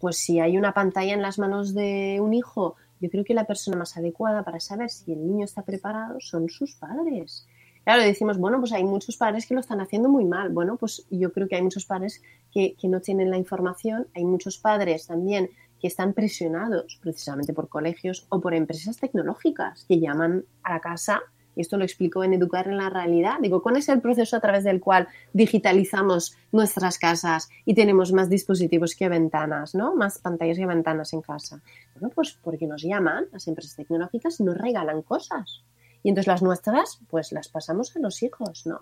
[0.00, 3.46] pues si hay una pantalla en las manos de un hijo, yo creo que la
[3.46, 7.46] persona más adecuada para saber si el niño está preparado son sus padres.
[7.84, 10.50] Claro, decimos, bueno, pues hay muchos padres que lo están haciendo muy mal.
[10.50, 14.58] Bueno, pues yo creo que hay muchos padres que, no tienen la información, hay muchos
[14.58, 20.74] padres también que están presionados precisamente por colegios o por empresas tecnológicas que llaman a
[20.74, 21.22] la casa
[21.56, 23.34] y esto lo explico en Educar en la Realidad.
[23.42, 28.30] Digo, ¿cuál es el proceso a través del cual digitalizamos nuestras casas y tenemos más
[28.30, 29.94] dispositivos que ventanas, ¿no?
[29.94, 31.60] Más pantallas que ventanas en casa.
[31.94, 35.64] Bueno, pues porque nos llaman las empresas tecnológicas nos regalan cosas.
[36.02, 38.80] Y entonces las nuestras, pues las pasamos a los hijos, ¿no?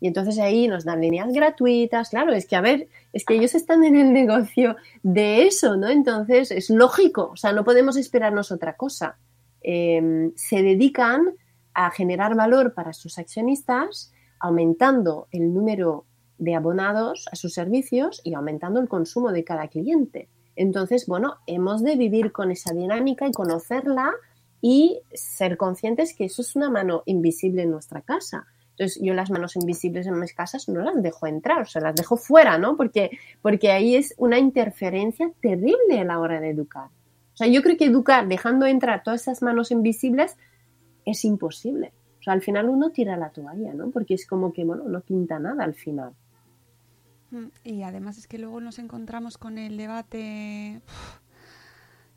[0.00, 2.08] Y entonces ahí nos dan líneas gratuitas.
[2.08, 5.88] Claro, es que, a ver, es que ellos están en el negocio de eso, ¿no?
[5.88, 9.16] Entonces es lógico, o sea, no podemos esperarnos otra cosa.
[9.62, 11.34] Eh, se dedican
[11.74, 16.04] a generar valor para sus accionistas, aumentando el número
[16.38, 20.28] de abonados a sus servicios y aumentando el consumo de cada cliente.
[20.56, 24.12] Entonces, bueno, hemos de vivir con esa dinámica y conocerla
[24.62, 28.46] y ser conscientes que eso es una mano invisible en nuestra casa.
[28.70, 31.96] Entonces, yo las manos invisibles en mis casas no las dejo entrar, o sea, las
[31.96, 32.76] dejo fuera, ¿no?
[32.76, 33.10] Porque,
[33.42, 36.86] porque ahí es una interferencia terrible a la hora de educar.
[36.86, 40.36] O sea, yo creo que educar dejando entrar todas esas manos invisibles
[41.04, 41.92] es imposible.
[42.20, 43.90] O sea, al final uno tira la toalla, ¿no?
[43.90, 46.12] Porque es como que, bueno, no pinta nada al final.
[47.32, 50.80] Mm, y además es que luego nos encontramos con el debate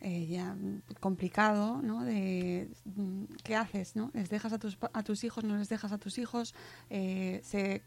[0.01, 0.55] eh, ya
[0.99, 2.03] complicado, ¿no?
[2.03, 4.11] De mm, qué haces, ¿no?
[4.13, 6.53] ¿Les dejas a tus, a tus hijos, no les dejas a tus hijos?
[6.89, 7.41] Eh,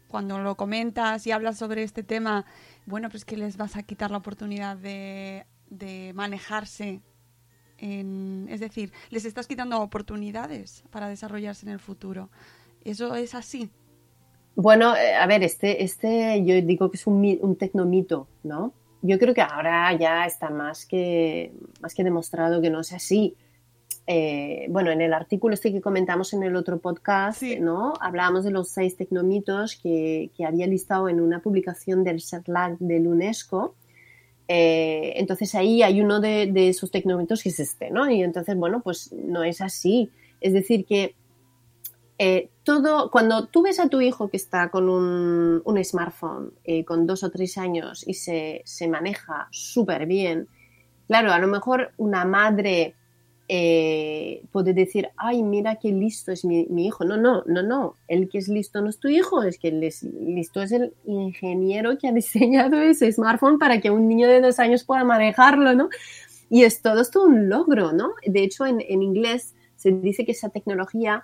[0.07, 2.45] cuando lo comentas y hablas sobre este tema,
[2.85, 7.01] bueno, pues que les vas a quitar la oportunidad de, de manejarse
[7.81, 12.29] es decir, les estás quitando oportunidades para desarrollarse en el futuro.
[12.83, 13.69] ¿Eso es así?
[14.55, 18.73] Bueno, eh, a ver, este, este yo digo que es un, un tecnomito, ¿no?
[19.01, 23.35] Yo creo que ahora ya está más que, más que demostrado que no es así.
[24.07, 27.93] Eh, bueno, en el artículo este que comentamos en el otro podcast, ¿no?
[28.01, 33.07] Hablábamos de los seis tecnomitos que, que había listado en una publicación del CERLAC del
[33.07, 33.75] UNESCO
[34.51, 38.09] eh, entonces ahí hay uno de, esos tecnómetros que es este, ¿no?
[38.09, 40.09] Y entonces, bueno, pues no es así.
[40.41, 41.13] Es decir, que
[42.19, 47.07] eh, todo, cuando tú ves a tu hijo que está con un, smartphone eh, con
[47.07, 50.47] dos o tres años y se, se maneja súper bien,
[51.07, 52.93] claro, a lo mejor una madre
[53.51, 57.03] eh, puede decir, ay, mira qué listo es mi, hijo.
[57.03, 57.95] No, no, no, no.
[58.07, 61.97] El que es listo no es tu hijo, es que el listo es el ingeniero
[61.97, 65.89] que ha diseñado ese smartphone para que un niño de dos años pueda manejarlo, ¿no?
[66.51, 68.13] Y es todo esto un logro, ¿no?
[68.23, 71.23] De hecho, en, inglés se dice que esa tecnología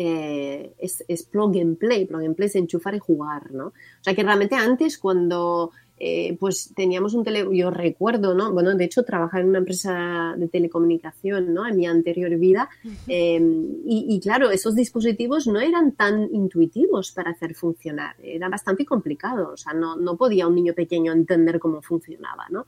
[0.00, 2.04] eh, es, es, plug and play.
[2.04, 3.66] Plug and play es enchufar y jugar, ¿no?
[3.66, 8.52] O sea que realmente antes cuando eh, pues teníamos un tele, yo recuerdo, ¿no?
[8.52, 11.66] Bueno, de hecho trabajaba en una empresa de telecomunicación, ¿no?
[11.66, 12.68] En mi anterior vida.
[13.08, 19.50] Em, y, claro, esos dispositivos no eran tan intuitivos para hacer funcionar, era bastante complicado,
[19.52, 22.66] o sea, no, no podía un niño pequeño entender cómo funcionaba, ¿no?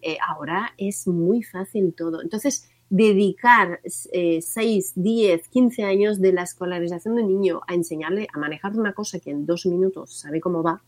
[0.00, 2.20] Eh, ahora es muy fácil todo.
[2.20, 8.78] Entonces, dedicar 6, 10, 15 años de la escolarización de niño a enseñarle a manejar
[8.78, 10.82] una cosa que en dos minutos sabe cómo va,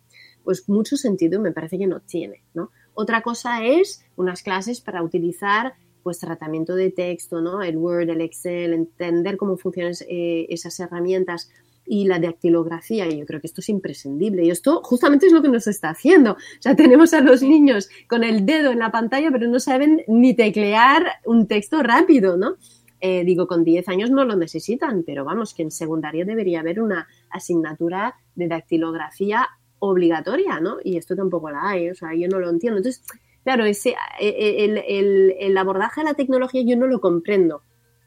[0.45, 2.71] pues mucho sentido me parece que no tiene, ¿no?
[2.93, 7.63] Otra cosa es unas clases para utilizar pues tratamiento de texto, ¿no?
[7.63, 11.49] El Word, el Excel, entender cómo funcionan eh, esas herramientas
[11.87, 14.45] y la dactilografía, y yo creo que esto es imprescindible.
[14.45, 16.33] Y esto justamente es lo que nos está haciendo.
[16.33, 20.03] O sea, tenemos a los niños con el dedo en la pantalla, pero no saben
[20.09, 22.57] ni teclear un texto rápido, ¿no?
[23.01, 26.81] Eh, digo, con 10 años no lo necesitan, pero vamos, que en secundaria debería haber
[26.81, 29.47] una asignatura de dactilografía
[29.79, 30.79] obligatoria, ¿no?
[30.83, 32.79] Y esto tampoco la hay, o sea, yo no lo entiendo.
[32.79, 33.05] Entonces,
[33.43, 37.63] claro, ese, e, e, el, el, abordaje a la tecnología yo no lo comprendo.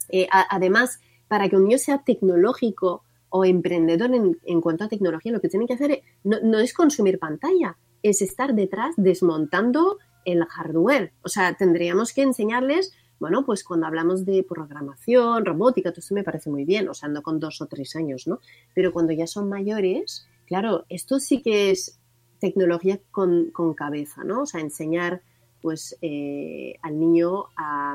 [0.10, 5.42] Eh, además, para que un niño sea tecnológico o emprendedor en, cuanto a tecnología, lo
[5.42, 11.14] que tiene que hacer no, no, es consumir pantalla, es estar detrás desmontando el hardware.
[11.24, 16.24] O sea, tendríamos que enseñarles, bueno, pues cuando hablamos de programación, robótica, todo esto me
[16.24, 18.40] parece muy bien, o sea, ando con dos o tres años, ¿no?
[18.74, 22.00] Pero cuando ya son mayores, Claro, esto sí que es
[22.40, 24.44] tecnología con, cabeza, ¿no?
[24.44, 25.22] O sea, enseñar
[25.68, 27.94] pues eh, al niño a,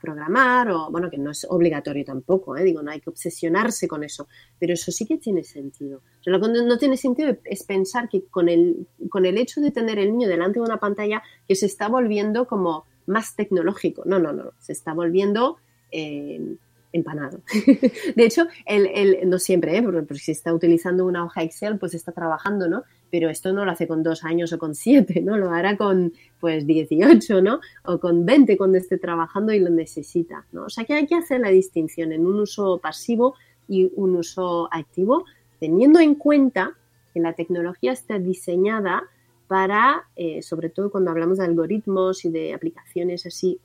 [0.00, 2.64] programar o bueno que no es obligatorio tampoco ¿eh?
[2.64, 4.26] digo no hay que obsesionarse con eso
[4.58, 8.48] pero eso sí que tiene sentido lo que no tiene sentido es pensar que con
[8.48, 11.88] el con el hecho de tener el niño delante de una pantalla que se está
[11.88, 15.58] volviendo como más tecnológico no no no se está volviendo
[15.92, 16.56] eh,
[16.92, 17.42] empanado.
[18.16, 19.82] de hecho, el, no siempre, ¿eh?
[19.82, 22.82] porque, si está utilizando una hoja Excel, pues está trabajando, ¿no?
[23.10, 25.36] Pero esto no lo hace con dos años o con siete, ¿no?
[25.36, 27.60] Lo hará con, pues, 18, ¿no?
[27.84, 30.64] O con 20 cuando esté trabajando y lo necesita, ¿no?
[30.64, 33.34] O sea que hay que hacer la distinción en un uso pasivo
[33.68, 35.24] y un uso activo
[35.60, 36.76] teniendo en cuenta
[37.12, 39.04] que la tecnología está diseñada
[39.46, 43.60] para, eh, sobre todo cuando hablamos de algoritmos y de aplicaciones así,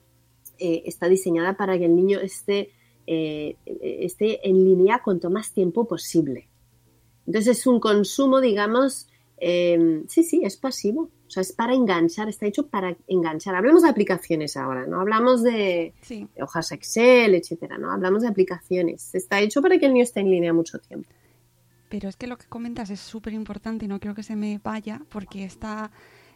[0.59, 2.71] eh, está diseñada para que el niño esté,
[3.07, 6.47] eh, esté en línea cuanto más tiempo posible.
[7.27, 9.07] Entonces es un consumo, digamos,
[9.39, 11.09] sí, sí, es pasivo.
[11.27, 13.55] O sea, es para enganchar, está hecho para enganchar.
[13.55, 15.01] Hablemos de aplicaciones ahora, ¿no?
[15.01, 16.27] Hablamos de, Sí.
[16.39, 17.91] hojas Excel, etcétera, ¿no?
[17.91, 19.13] Hablamos de aplicaciones.
[19.15, 21.09] Está hecho para que el niño esté en línea mucho tiempo.
[21.89, 24.59] Pero es que lo que comentas es súper importante y no quiero que se me
[24.63, 25.91] vaya porque está,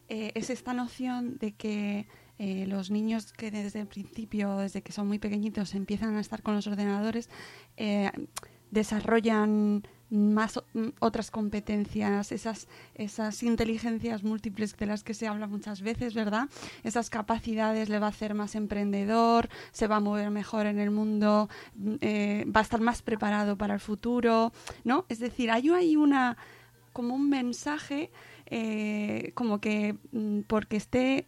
[0.08, 2.08] eh, es esta noción de que
[2.40, 6.42] eh, los niños que desde el principio, desde que son muy pequeñitos, empiezan a estar
[6.42, 7.30] con los ordenadores,
[7.78, 8.12] eh,
[8.72, 15.82] desarrollan más mm, otras competencias, esas, esas inteligencias múltiples de las que se habla muchas
[15.82, 16.50] veces, ¿verdad?
[16.84, 20.92] Esas capacidades le va a hacer más emprendedor, se va a mover mejor en el
[20.92, 24.52] mundo, mm, eh, va a estar más preparado para el futuro,
[24.84, 25.06] ¿no?
[25.10, 26.38] Es decir, hay ahí una
[26.94, 28.12] como un mensaje
[28.48, 31.28] eh, como que mm, porque esté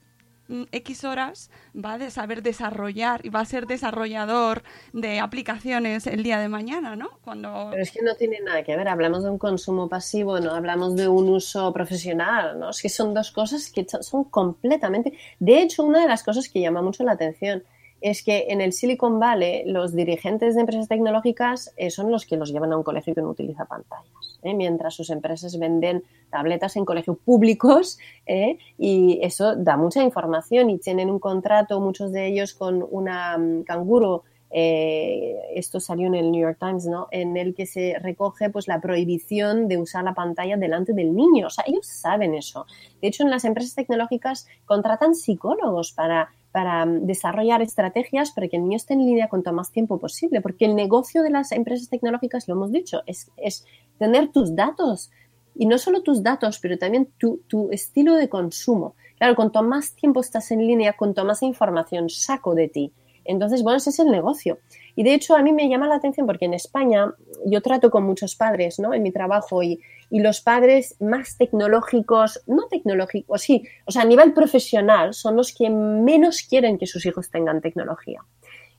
[0.72, 6.40] X horas va a saber desarrollar y va a ser desarrollador de aplicaciones el día
[6.40, 7.10] de mañana, ¿no?
[7.24, 8.88] Cuando Pero es que no tiene nada que ver.
[8.88, 12.70] Hablamos de un consumo pasivo, no hablamos de un uso profesional, ¿no?
[12.70, 15.14] Es que son dos cosas que son completamente.
[15.40, 17.64] De hecho, una de las cosas que llama mucho la atención
[18.02, 22.36] es que en el Silicon Valley los dirigentes de empresas tecnológicas eh, son los que
[22.36, 24.56] los llevan a un colegio que no utiliza pantallas, ¿eh?
[24.56, 28.58] mientras sus empresas venden tabletas en colegios públicos ¿eh?
[28.78, 33.64] y eso da mucha información y tienen un contrato, muchos de ellos con una mm,
[33.64, 37.08] canguro esto salió en el New York Times, ¿no?
[37.12, 41.48] En el que se recoge pues la prohibición de usar la pantalla delante del niño.
[41.48, 42.66] O sea, ellos saben eso.
[43.02, 48.58] De hecho, en las empresas tecnológicas contratan psicólogos para, para mm, desarrollar estrategias para que
[48.58, 50.42] el niño esté en línea cuanto más tiempo posible.
[50.42, 53.66] Porque el negocio de las empresas tecnológicas, lo hemos dicho, es, es
[53.98, 55.12] tener tus datos.
[55.56, 58.96] Y no solo tus datos, pero también tu, tu estilo de consumo.
[59.18, 62.92] Claro, cuanto más tiempo estás en línea, cuanto más información saco de ti.
[63.26, 64.60] Entonces, bueno, ese es el negocio.
[64.96, 67.14] Y de hecho, a mí me llama la atención porque en España
[67.46, 68.94] yo trato con muchos padres, ¿no?
[68.94, 74.06] En mi trabajo y, y los padres más tecnológicos, no tecnológicos, sí, o sea, a
[74.06, 78.22] nivel profesional, son los que menos quieren que sus hijos tengan tecnología.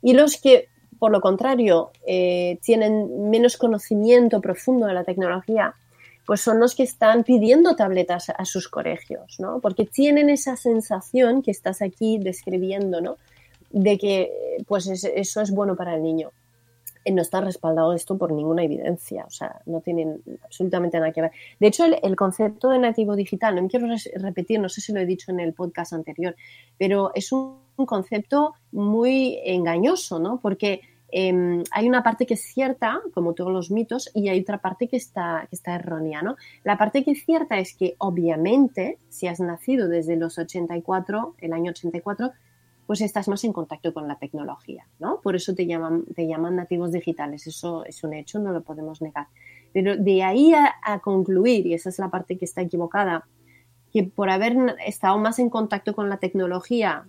[0.02, 5.74] Y los que, por lo contrario, eh, tienen menos conocimiento profundo de la tecnología,
[6.26, 9.60] pues son los que están pidiendo tabletas a sus colegios, ¿no?
[9.60, 13.16] Porque tienen esa sensación que estás aquí describiendo, ¿no?
[13.72, 14.32] De que
[14.66, 16.30] pues es- eso es bueno para el niño.
[17.04, 21.22] Eh, No está respaldado esto por ninguna evidencia, o sea, no tienen absolutamente nada que
[21.22, 21.32] ver.
[21.58, 25.00] De hecho, el, concepto de nativo digital, no me quiero repetir, no sé si lo
[25.00, 26.36] he dicho en el podcast anterior,
[26.78, 30.38] pero es un, un concepto muy engañoso, ¿no?
[30.40, 30.80] Porque
[31.14, 34.88] em, hay una parte que es cierta, como todos los mitos, y hay otra parte
[34.88, 36.36] que está, que está errónea, ¿no?
[36.64, 41.52] La parte que es cierta es que, obviamente, si has nacido desde los 84, el
[41.52, 42.30] año 84,
[42.86, 45.20] pues estás más en contacto con la tecnología, ¿no?
[45.20, 46.04] Por eso te llaman,
[46.56, 49.28] nativos digitales, eso es un hecho, no lo podemos negar.
[49.72, 53.26] Pero de ahí a, concluir, y esa es la parte que está equivocada,
[53.92, 57.06] que por haber estado más en contacto con la tecnología,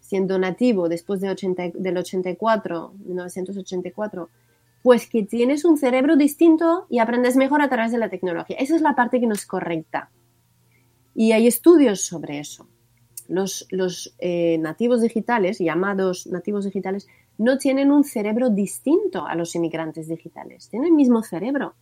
[0.00, 4.28] siendo nativo después de 80 del 84, 1984,
[4.82, 8.56] pues que tienes un cerebro distinto y aprendes mejor a través de la tecnología.
[8.58, 10.10] Esa es la parte que no es correcta.
[11.14, 12.68] Y hay estudios sobre eso
[13.28, 20.08] los, eh, nativos digitales, llamados nativos digitales, no tienen un cerebro distinto a los inmigrantes
[20.08, 21.74] digitales, tienen el mismo cerebro.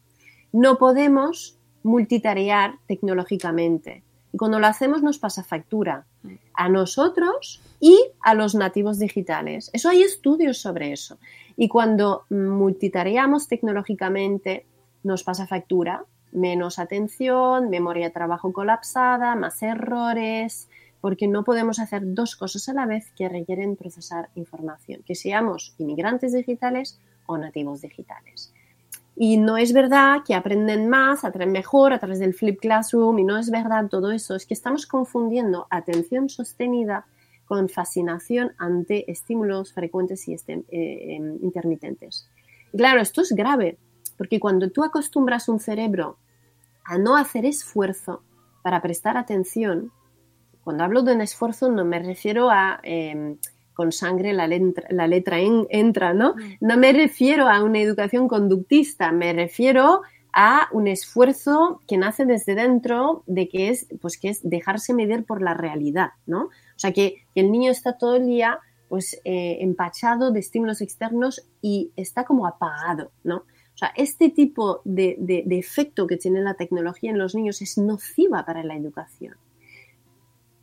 [0.53, 4.03] No podemos multitarear tecnológicamente.
[4.33, 6.05] Y cuando lo hacemos nos pasa factura
[6.53, 9.71] a nosotros y a los nativos digitales.
[9.73, 11.19] Eso hay estudios sobre eso.
[11.57, 14.67] Y cuando multitareamos tecnológicamente
[15.05, 20.69] nos pasa factura, menos atención, memoria de trabajo colapsada, más errores,
[21.01, 25.75] porque no podemos hacer dos cosas a la vez que requieren procesar información, que seamos
[25.79, 28.53] inmigrantes digitales o nativos digitales.
[29.19, 33.25] Y no es verdad que aprenden más, aprenden mejor a través del flip classroom y
[33.25, 37.07] no es verdad todo eso, es que estamos confundiendo atención sostenida
[37.47, 42.29] con fascinación ante estímulos frecuentes y este, eh, intermitentes.
[42.73, 43.79] Y claro, esto es grave,
[44.19, 46.19] porque cuando tú acostumbras un cerebro
[46.85, 48.23] a no hacer esfuerzo
[48.63, 49.93] para prestar atención,
[50.67, 53.37] cuando hablo de un esfuerzo no me refiero a eh,
[53.73, 56.35] con sangre la letra, la letra en, entra, ¿no?
[56.61, 60.03] No me refiero a una educación conductista, me refiero
[60.33, 65.25] a un esfuerzo que nace desde dentro de que es, pues que es dejarse medir
[65.25, 66.47] por la realidad, ¿no?
[66.47, 68.59] O sea, que, el niño está todo el día
[68.89, 73.37] pues eh, empachado de estímulos externos y está como apagado, ¿no?
[73.37, 73.45] O
[73.75, 77.63] O sea, este tipo de, de, de efecto que tiene la tecnología en los niños
[77.63, 79.37] es nociva para la educación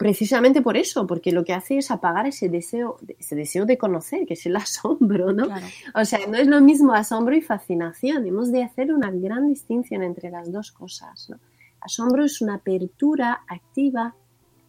[0.03, 4.25] precisamente por eso, porque lo que hace es apagar ese deseo, ese deseo de conocer,
[4.25, 5.47] que es el asombro, ¿no?
[5.95, 10.03] O sea, no es lo mismo asombro y fascinación, hemos de hacer una gran distinción
[10.03, 11.39] entre las dos cosas, ¿no?
[11.79, 14.13] Asombro es una apertura activa,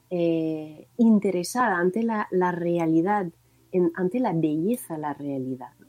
[0.09, 3.27] eh, interesada ante la, la realidad,
[3.73, 5.71] en, ante la belleza de la realidad.
[5.81, 5.89] ¿no?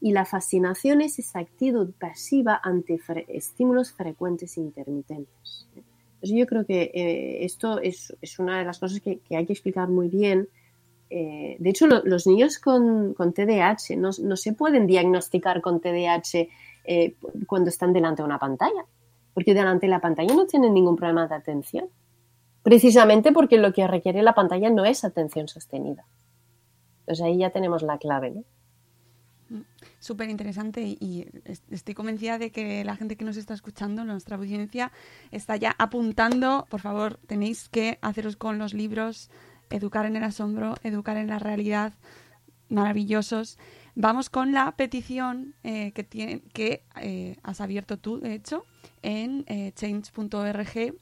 [0.00, 5.68] Y la fascinación es esa actitud pasiva ante fre estímulos frecuentes e intermitentes.
[5.74, 5.82] ¿eh?
[6.26, 9.88] Entonces yo creo que eh, esto es, una de las cosas que, hay que explicar
[9.88, 10.48] muy bien.
[11.08, 16.48] Eh, de hecho, lo, los niños con, TDAH no, no, se pueden diagnosticar con TDAH
[16.84, 17.14] eh,
[17.46, 18.86] cuando están delante de una pantalla,
[19.34, 21.88] porque delante de la pantalla no tienen ningún problema de atención,
[22.64, 26.06] precisamente porque lo que requiere la pantalla no es atención sostenida.
[27.00, 28.32] Entonces ahí ya tenemos la clave.
[28.32, 28.44] ¿no?
[30.06, 31.26] Súper interesante y
[31.70, 34.92] estoy convencida de que la gente que nos está escuchando, nuestra audiencia,
[35.30, 36.66] está ya apuntando.
[36.70, 39.30] Por favor, tenéis que haceros con los libros,
[39.68, 41.92] Educar en el asombro, Educar en la realidad,
[42.68, 43.58] maravillosos.
[43.96, 48.64] Vamos con la petición eh, que, tiene, que eh, has abierto tú, de hecho,
[49.02, 50.94] en eh, change.org,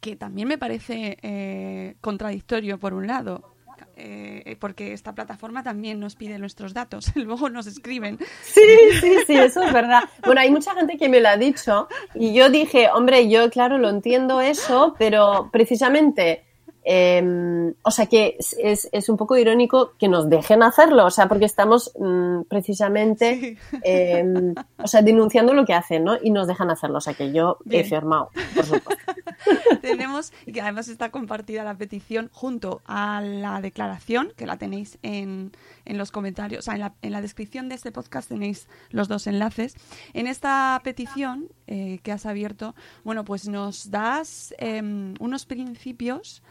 [0.00, 3.53] que también me parece eh, contradictorio por un lado
[3.96, 8.18] eh, porque esta plataforma también nos pide nuestros datos, luego nos escriben.
[8.42, 8.60] Sí,
[9.00, 10.02] sí, sí, eso es verdad.
[10.24, 13.78] Bueno, hay mucha gente que me lo ha dicho y yo dije, hombre, yo claro,
[13.78, 16.44] lo entiendo eso, pero precisamente,
[16.84, 21.28] eh, o sea que es, es, un poco irónico que nos dejen hacerlo, o sea,
[21.28, 23.78] porque estamos mmm, precisamente, sí.
[23.84, 26.16] eh, o sea, denunciando lo que hacen, ¿no?
[26.22, 27.82] Y nos dejan hacerlo, o sea que yo Bien.
[27.82, 29.13] he firmado, por supuesto.
[29.82, 34.98] tenemos, y que además está compartida la petición junto a la declaración, que la tenéis
[35.02, 35.52] en,
[35.84, 39.08] en los comentarios, o sea, en la, en la, descripción de este podcast tenéis los
[39.08, 39.74] dos enlaces.
[40.12, 42.74] En esta petición eh, que has abierto,
[43.04, 44.80] bueno, pues nos das eh,
[45.20, 46.42] unos principios.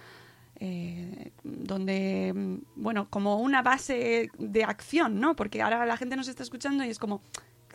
[0.65, 2.31] Eh, donde,
[2.75, 5.35] bueno, como una base de acción, ¿no?
[5.35, 7.21] Porque ahora la gente nos está escuchando y es como,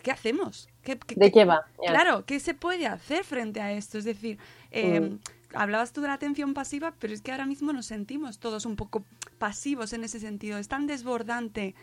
[0.03, 0.69] ¿qué hacemos?
[0.83, 1.65] ¿Qué, qué, ¿De qué va?
[1.81, 1.93] Yeah.
[1.93, 3.99] Claro, ¿qué se puede hacer frente a esto?
[3.99, 4.39] Es decir,
[4.71, 5.19] eh, mm.
[5.55, 8.77] hablabas tú de la atención pasiva, pero es que ahora mismo nos sentimos todos un
[8.77, 9.05] poco
[9.39, 10.59] pasivos en ese sentido.
[10.59, 11.75] Es tan desbordante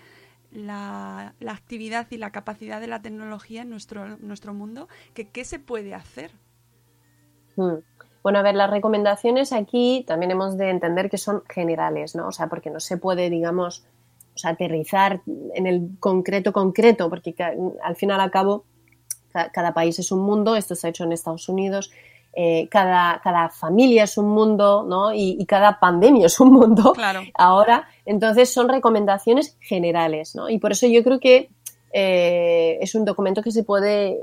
[0.51, 5.43] la, la actividad y la capacidad de la tecnología en nuestro, nuestro mundo que ¿qué
[5.45, 6.31] se puede hacer?
[7.55, 7.75] Mm.
[8.23, 12.27] Bueno, a ver, las recomendaciones aquí también hemos de entender que son generales, ¿no?
[12.27, 13.85] O sea, porque no se puede, digamos,
[14.35, 15.21] o sea, aterrizar
[15.53, 17.33] en el concreto concreto, porque
[17.83, 18.65] al final al cabo
[19.51, 21.91] cada país es un mundo, esto se ha hecho en Estados Unidos,
[22.37, 25.13] eh, cada, cada, familia es un mundo, ¿no?
[25.13, 27.21] Y, y, cada pandemia es un mundo claro.
[27.33, 27.87] ahora.
[28.05, 30.49] Entonces son recomendaciones generales, ¿no?
[30.49, 31.49] Y por eso yo creo que
[31.97, 34.19] eh, es un documento que se puede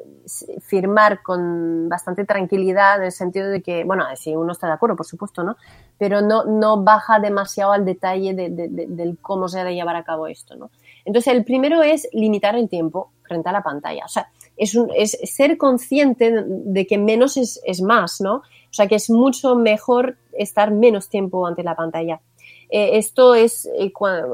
[0.60, 4.94] firmar con bastante tranquilidad en el sentido de que, bueno, si uno está de acuerdo,
[4.94, 5.56] por supuesto, ¿no?
[5.96, 10.04] Pero no, no baja demasiado al detalle de, de, cómo se ha de llevar a
[10.04, 10.70] cabo esto, ¿no?
[11.06, 14.04] Entonces, el primero es limitar el tiempo frente a la pantalla.
[14.04, 18.34] O sea, es, un, es ser consciente de que menos es, es, más, ¿no?
[18.34, 22.20] O sea, que es mucho mejor estar menos tiempo ante la pantalla.
[22.68, 23.90] Eh, esto es, eh,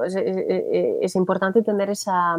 [0.06, 0.16] es,
[1.02, 2.36] es, importante tener esa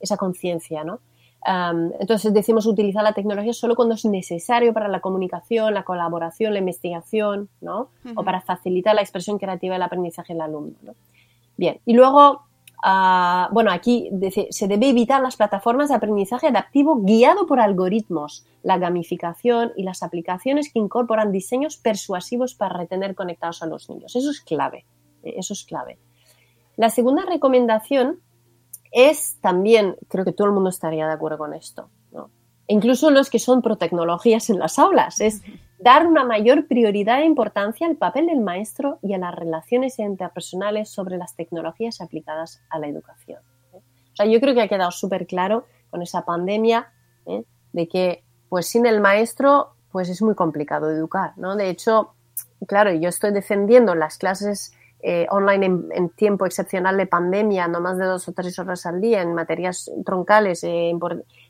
[0.00, 1.00] esa conciencia, ¿no?
[1.46, 6.52] Um, entonces decimos utilizar la tecnología solo cuando es necesario para la comunicación, la colaboración,
[6.52, 7.88] la investigación, ¿no?
[8.04, 8.12] Uh -huh.
[8.16, 10.94] O para facilitar la expresión creativa del aprendizaje del alumno, ¿no?
[11.56, 12.42] Bien, y luego,
[12.84, 14.10] uh, bueno, aquí
[14.50, 20.02] se debe evitar las plataformas de aprendizaje adaptivo guiado por algoritmos, la gamificación y las
[20.02, 24.14] aplicaciones que incorporan diseños persuasivos para retener conectados a los niños.
[24.14, 24.84] Eso es clave,
[25.22, 25.34] ¿eh?
[25.36, 25.98] eso es clave.
[26.76, 28.20] La segunda recomendación
[28.90, 32.30] es también, creo que todo el mundo estaría de acuerdo con esto, ¿no?
[32.70, 35.42] incluso los que son pro tecnologías en las aulas, es
[35.78, 40.88] dar una mayor prioridad e importancia al papel del maestro y a las relaciones interpersonales
[40.88, 43.40] sobre las tecnologías aplicadas a la educación.
[43.72, 43.78] ¿eh?
[44.12, 46.92] O sea, yo creo que ha quedado súper claro con esa pandemia
[47.26, 47.42] ¿eh?
[47.72, 51.56] de que, pues sin el maestro, pues es muy complicado educar, ¿no?
[51.56, 52.14] De hecho,
[52.68, 54.72] claro, yo estoy defendiendo las clases
[55.02, 58.84] eh, online en, en, tiempo excepcional de pandemia, no más de dos o tres horas
[58.86, 60.92] al día, en materias troncales, eh,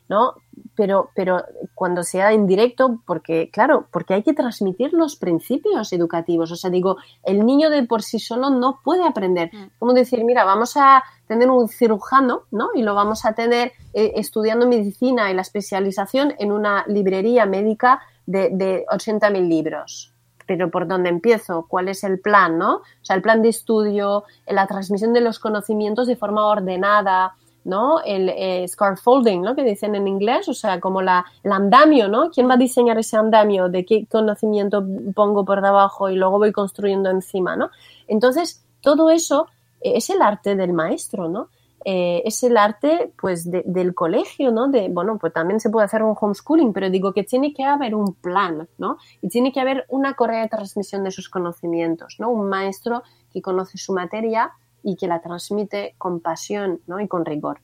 [0.07, 0.35] ¿no?
[0.75, 1.43] Pero, pero
[1.75, 6.51] cuando sea en directo, porque, claro, porque hay que transmitir los principios educativos.
[6.51, 9.49] O sea, digo, el niño de por sí solo no puede aprender.
[9.53, 9.71] Mm.
[9.79, 12.69] Como decir, mira, vamos a tener un cirujano, ¿no?
[12.73, 18.01] Y lo vamos a tener eh, estudiando medicina y la especialización en una librería médica
[18.25, 20.10] de, de 80.000 libros
[20.51, 22.75] pero por dónde empiezo, cuál es el plan, ¿no?
[22.75, 28.01] O sea, el plan de estudio, la transmisión de los conocimientos de forma ordenada, ¿no?
[28.03, 29.55] El eh, scaffolding, ¿no?
[29.55, 32.31] Que dicen en inglés, o sea, como la, el andamio, ¿no?
[32.31, 33.69] ¿Quién va a diseñar ese andamio?
[33.69, 34.83] ¿De qué conocimiento
[35.15, 37.69] pongo por debajo y luego voy construyendo encima, ¿no?
[38.09, 39.47] Entonces, todo eso
[39.79, 41.47] eh, es el arte del maestro, ¿no?
[41.83, 44.67] Eh, es el arte pues de- del colegio, ¿no?
[44.67, 47.95] De, bueno, pues también se puede hacer un homeschooling, pero digo que tiene que haber
[47.95, 48.97] un plan, ¿no?
[49.21, 52.29] Y tiene que haber una correcta transmisión de sus conocimientos, ¿no?
[52.29, 53.01] Un maestro
[53.33, 54.51] que conoce su materia
[54.83, 56.99] y que la transmite con pasión, ¿no?
[56.99, 57.59] Y con rigor.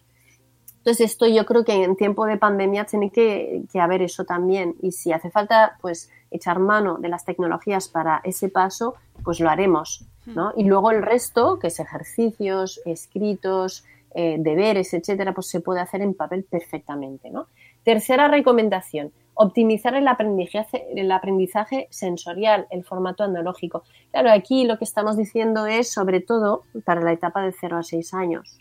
[0.77, 4.75] Entonces esto yo creo que en tiempo de pandemia tiene que, que haber eso también
[4.81, 9.49] y si hace falta pues echar mano de las tecnologías para ese paso, pues lo
[9.49, 10.53] haremos, ¿no?
[10.55, 13.83] Y luego el resto, que es ejercicios, escritos,
[14.19, 17.45] eh, deberes, etcétera, pues se puede hacer en papel perfectamente, ¿no?
[17.83, 23.83] Tercera recomendación, optimizar el aprendizaje, el aprendizaje sensorial, el formato analógico.
[24.11, 27.83] Claro, aquí lo que estamos diciendo es sobre todo para la etapa de 0 a
[27.83, 28.57] 6 años.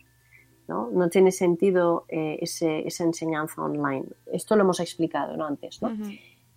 [0.68, 0.90] ¿no?
[0.92, 4.04] No tiene sentido eh, ese- esa enseñanza online.
[4.32, 5.46] Esto lo hemos explicado ¿no?
[5.46, 5.80] antes.
[5.80, 5.88] ¿no?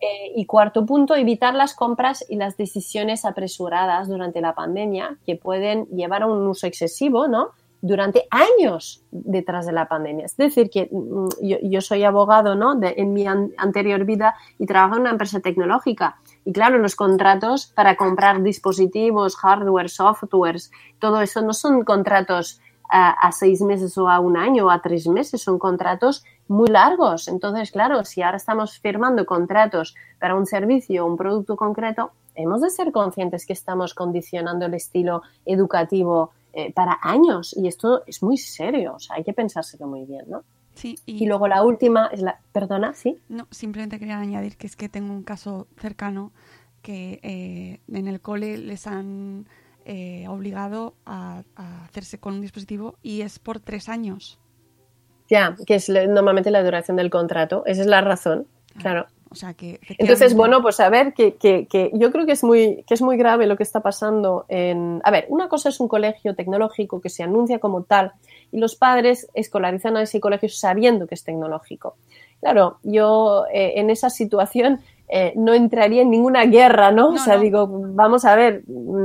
[0.02, 5.36] Eh, y cuarto punto, evitar las compras y las decisiones apresuradas durante la pandemia que
[5.36, 7.50] pueden llevar a un uso excesivo, ¿no?
[7.82, 10.26] Durante años detrás de la pandemia.
[10.26, 11.28] Es decir, que mm,
[11.70, 12.78] yo, soy abogado, ¿no?
[12.82, 16.18] En mi an- anterior vida y trabajo en una empresa tecnológica.
[16.44, 22.60] Y claro, los contratos para comprar dispositivos, hardware, softwares, todo eso no son contratos
[22.90, 26.68] a, a seis meses o a un año o a tres meses, son contratos muy
[26.68, 27.28] largos.
[27.28, 32.62] Entonces, claro, si ahora estamos firmando contratos para un servicio o un producto concreto, hemos
[32.62, 38.24] de ser conscientes que estamos condicionando el estilo educativo eh, para años y esto es
[38.24, 40.44] muy serio, o sea, hay que pensárselo muy bien, ¿no?
[40.74, 43.18] Sí, Y luego la última es la, perdona, sí.
[43.28, 46.32] No, simplemente quería añadir que es que tengo un caso cercano
[46.82, 49.46] que eh, en el cole les han
[49.84, 54.40] eh, obligado a, a hacerse con un dispositivo y es por tres años.
[55.30, 58.48] Ya, que es normalmente la duración del contrato, esa es la razón,
[58.78, 59.08] claro.
[59.32, 62.44] O sea que Entonces, bueno, pues a ver, que, que, que yo creo que es,
[62.44, 65.02] muy, que es muy grave lo que está pasando en...
[65.04, 68.14] A ver, una cosa es un colegio tecnológico que se anuncia como tal
[68.52, 71.96] y los padres escolarizan a ese colegio sabiendo que es tecnológico.
[72.40, 77.10] Claro, yo eh, en esa situación eh, no entraría en ninguna guerra, ¿no?
[77.10, 78.64] o sea, digo, vamos a ver,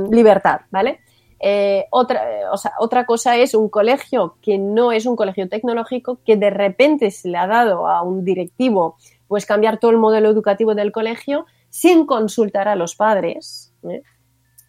[0.09, 0.99] libertad, ¿vale?
[1.39, 6.19] Eh, otra, o sea, otra cosa es un colegio que no es un colegio tecnológico,
[6.25, 8.97] que de repente se le ha dado a un directivo
[9.27, 14.01] pues cambiar todo el modelo educativo del colegio sin consultar a los padres, ¿eh?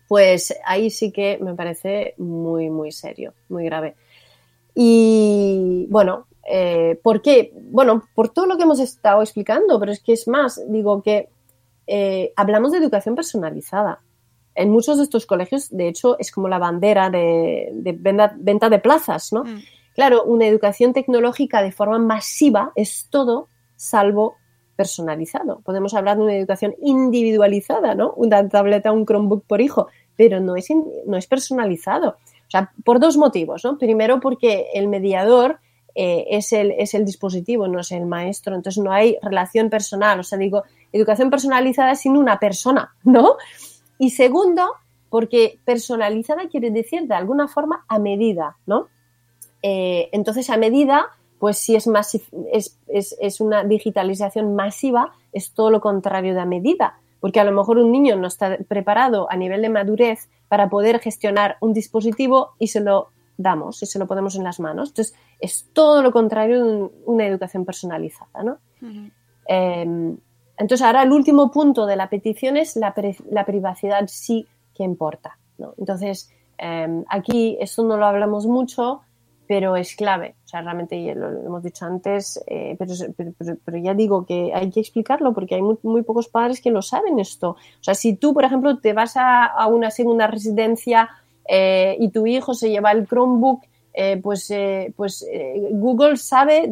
[0.09, 3.97] pues ahí sí que me parece muy, muy serio, muy grave.
[4.75, 7.53] Y bueno, eh, ¿por qué?
[7.55, 11.29] Bueno, por todo lo que hemos estado explicando, pero es que es más, digo que
[11.87, 14.01] eh, hablamos de educación personalizada.
[14.55, 18.69] En muchos de estos colegios, de hecho, es como la bandera de, de venda- venta
[18.69, 19.45] de plazas, ¿no?
[19.95, 24.37] Claro, una educación tecnológica de forma masiva es todo salvo
[24.77, 25.61] personalizado.
[25.61, 28.13] Podemos hablar de una educación individualizada, ¿no?
[28.17, 30.69] Una tableta, un Chromebook por hijo, pero no es,
[31.07, 32.11] no es personalizado.
[32.47, 33.79] O sea, por dos motivos, ¿no?
[33.79, 35.59] Primero porque el mediador
[35.95, 40.21] eh, es, el, es el dispositivo, no es el maestro, entonces no hay relación personal.
[40.21, 40.63] O sea, digo,
[40.93, 43.37] educación personalizada sin una persona, ¿no?
[43.99, 44.75] Y segundo,
[45.09, 48.89] porque personalizada quiere decir de alguna forma a medida, ¿no?
[49.63, 51.09] Eh, entonces, a medida,
[51.39, 51.89] pues si es,
[52.53, 56.99] es, es, es una digitalización masiva, es todo lo contrario de a medida.
[57.21, 61.01] Porque a lo mejor un niño no está preparado a nivel de madurez para poder
[61.01, 63.09] gestionar un dispositivo y se lo
[63.39, 64.91] damos y se lo ponemos en las manos.
[64.91, 68.59] Entonces, es todo lo contrario de un- una educación personalizada, ¿no?
[69.49, 69.83] Eh,
[70.59, 72.95] entonces, ahora el último punto de la petición es la,
[73.31, 75.39] la privacidad sí que importa.
[75.59, 75.75] ¿no?
[75.79, 79.01] Entonces, eh, aquí esto no lo hablamos mucho,
[79.47, 80.35] pero es clave.
[80.45, 82.93] O sea, realmente lo, lo hemos dicho antes, eh, pero,
[83.65, 87.19] pero- ya digo que hay que explicarlo porque hay muy, pocos padres que lo saben
[87.19, 87.51] esto.
[87.51, 91.09] O sea, si tú, por ejemplo, te vas a, una segunda residencia
[91.49, 95.27] eh, y tu hijo se lleva el Chromebook, eh, pues, eh, pues
[95.71, 96.69] Google sabe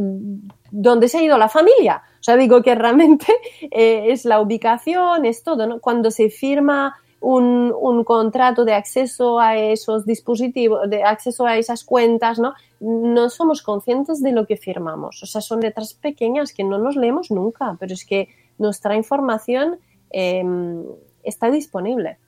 [0.71, 2.03] dónde se ha ido la familia.
[2.21, 3.27] O sea, digo que realmente
[3.71, 5.81] es la ubicación, es todo, ¿no?
[5.81, 11.83] Cuando se firma un, un contrato de acceso a esos dispositivos, de acceso a esas
[11.83, 12.53] cuentas, ¿no?
[12.81, 15.23] No somos conscientes de lo que firmamos.
[15.23, 19.79] O sea, son letras pequeñas que no nos leemos nunca, pero es que nuestra información
[20.11, 20.45] eh,
[21.23, 22.19] está disponible.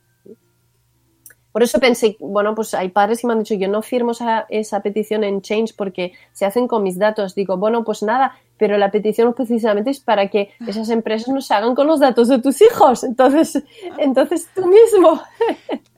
[1.57, 4.45] Por eso pensé, bueno, pues hay padres que me han dicho, yo no firmo esa,
[4.51, 7.35] esa petición en Change porque se hacen con mis datos.
[7.35, 11.55] Digo, bueno, pues nada, pero la petición precisamente es para que esas empresas no se
[11.55, 13.05] hagan con los datos de tus hijos.
[13.05, 13.65] Entonces,
[13.97, 15.19] entonces tú mismo.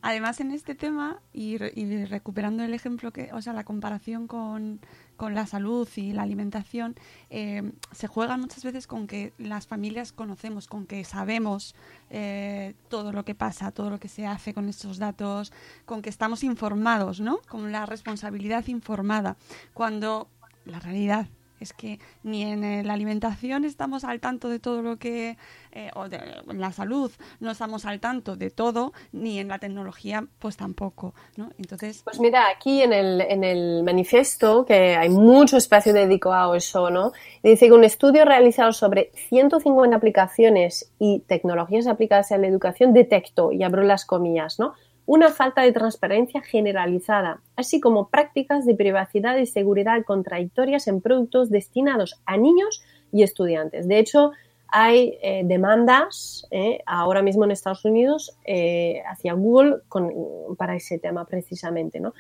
[0.01, 4.79] Además, en este tema, y, y recuperando el ejemplo que, o sea, la comparación con,
[5.19, 6.95] con la salud y la alimentación,
[7.29, 11.75] eh, se juega muchas veces con que las familias conocemos, con que sabemos
[12.09, 15.53] eh, todo lo que pasa, todo lo que se hace con estos datos,
[15.85, 17.41] con que estamos informados, ¿no?
[17.49, 19.37] Con la responsabilidad informada,
[19.75, 20.29] cuando
[20.65, 21.27] la realidad
[21.61, 25.37] es que ni en eh, la alimentación estamos al tanto de todo lo que,
[25.73, 29.59] eh, o de, en la salud no estamos al tanto de todo, ni en la
[29.59, 31.51] tecnología pues tampoco, ¿no?
[31.59, 32.03] Entonces...
[32.05, 36.91] Pues mira, aquí en el, en el manifiesto, que hay mucho espacio dedicado a eso,
[36.91, 37.13] ¿no?
[37.43, 43.53] Dice que un estudio realizado sobre 150 aplicaciones y tecnologías aplicadas a la educación detectó,
[43.53, 44.75] y abro las comillas, ¿no?
[45.09, 51.49] Una falta de transparencia generalizada, así como prácticas de privacidad y seguridad contradictorias en productos
[51.49, 53.89] destinados a niños y estudiantes.
[53.89, 54.33] De hecho,
[54.69, 60.13] hay eh, demandas eh, ahora mismo en Estados Unidos eh, hacia Google con,
[60.59, 62.01] para ese tema precisamente.
[62.01, 62.13] ¿no?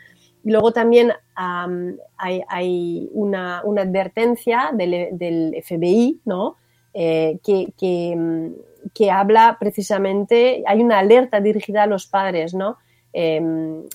[0.42, 6.56] Y luego también hay, una, advertencia del, del FBI ¿no?
[6.92, 8.52] Que, que,
[8.94, 12.78] que habla precisamente, hay una alerta dirigida a los padres, ¿no?
[13.12, 13.40] Eh,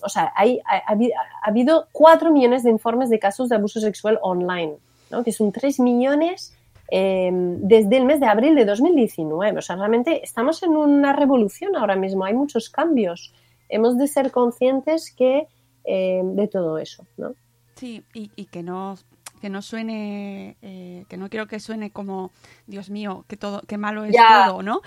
[0.01, 4.19] o sea, hay, ha, ha, habido cuatro millones de informes de casos de abuso sexual
[4.21, 4.75] online,
[5.11, 5.23] ¿no?
[5.23, 6.55] que son tres millones
[6.91, 9.59] eh, desde el mes de abril de 2019.
[9.59, 13.33] O sea, realmente estamos en una revolución ahora mismo, hay muchos cambios.
[13.69, 15.47] Hemos de ser conscientes que,
[15.85, 17.33] eh, de todo eso, ¿no?
[17.75, 18.95] Sí, y, y que no
[19.43, 22.31] que no suene, eh, que no quiero que suene como,
[22.65, 24.45] Dios mío, que todo, que malo es Ya.
[24.47, 24.79] todo, ¿no?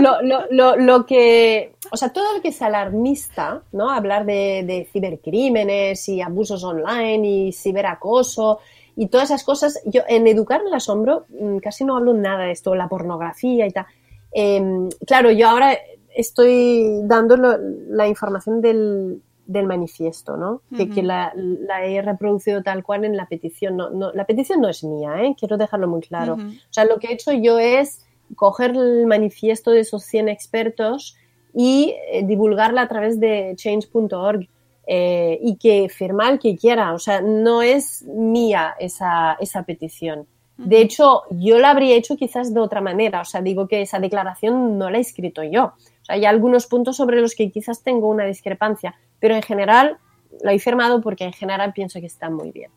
[0.00, 3.88] lo, lo, lo, lo, que, o sea, todo lo que es alarmista, ¿no?
[3.88, 8.58] Hablar de, de cibercrímenes y abusos online y ciberacoso
[8.96, 9.80] y todas esas cosas.
[9.84, 13.70] Yo en Educar el Asombro mm, casi no hablo nada de esto, la pornografía y
[13.70, 13.86] tal.
[14.32, 15.78] Em, claro, yo ahora
[16.16, 20.62] estoy dando la información del, del manifiesto, ¿no?
[20.76, 23.76] Que, la, la he reproducido tal cual en la petición.
[23.76, 25.34] No, no, la petición no es mía, ¿eh?
[25.38, 26.34] Quiero dejarlo muy claro.
[26.34, 31.16] O sea, lo que he hecho yo es coger el manifiesto de esos 100 expertos
[31.52, 34.48] y eh, divulgarla a través de change.org
[34.86, 36.94] eh, y que firma el que quiera.
[36.94, 40.28] O sea, no es mía esa, esa petición.
[40.58, 43.22] De hecho, yo la habría hecho quizás de otra manera.
[43.22, 45.72] O sea, digo que esa declaración no la he escrito yo.
[46.02, 49.98] O sea, hay algunos puntos sobre los que quizás tengo una discrepancia, pero en general
[50.42, 52.70] la he firmado porque en general pienso que está muy bien.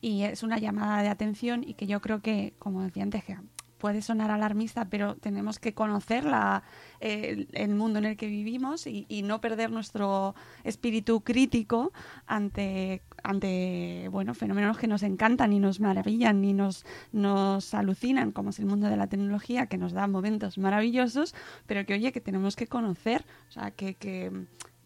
[0.00, 3.36] Y es una llamada de atención y que yo creo que, como decía antes, que
[3.84, 6.62] puede sonar alarmista, pero tenemos que conocer la,
[7.00, 11.92] el, el mundo en el que vivimos y, y no perder nuestro espíritu crítico
[12.26, 18.48] ante, ante bueno, fenómenos que nos encantan y nos maravillan y nos, nos alucinan, como
[18.50, 21.34] es el mundo de la tecnología, que nos da momentos maravillosos,
[21.66, 24.32] pero que, oye, que tenemos que conocer, o sea, que, que,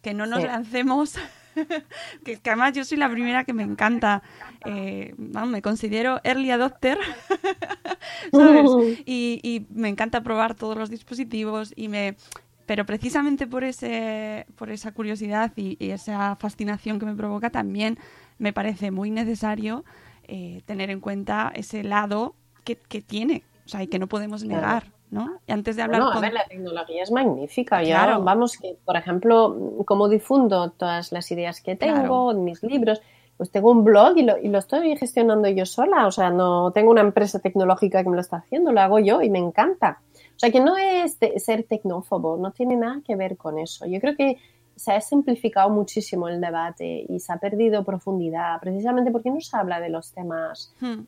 [0.03, 0.46] que no nos Sí.
[0.49, 1.14] lancemos
[2.24, 4.22] que, que además yo soy la primera que me encanta,
[4.64, 6.98] eh, me considero early adopter,
[8.32, 8.70] ¿sabes?
[9.06, 12.16] Y, y me encanta probar todos los dispositivos y me...
[12.66, 17.98] Pero precisamente por, ese, por esa curiosidad y, y esa fascinación que me provoca también
[18.36, 19.84] me parece muy necesario
[20.30, 22.34] eh, tener en cuenta ese lado
[22.64, 25.38] que, que tiene, o sea, y que no podemos negar, ¿no?
[25.46, 27.82] Y antes de hablar Bueno, a ver, la tecnología es magnífica.
[27.82, 28.22] Yo, Claro.
[28.22, 33.00] vamos, que por ejemplo, como difundo todas las ideas que tengo, mis libros,
[33.36, 36.06] pues tengo un blog y lo, y lo estoy gestionando yo sola.
[36.06, 39.22] O sea, no tengo una empresa tecnológica que me lo está haciendo, lo hago yo
[39.22, 40.00] y me encanta.
[40.14, 43.86] O sea, que no es ser tecnófobo, no tiene nada que ver con eso.
[43.86, 44.38] Yo creo que
[44.76, 49.56] se ha simplificado muchísimo el debate y se ha perdido profundidad, precisamente porque no se
[49.56, 51.00] habla de los temas Hmm,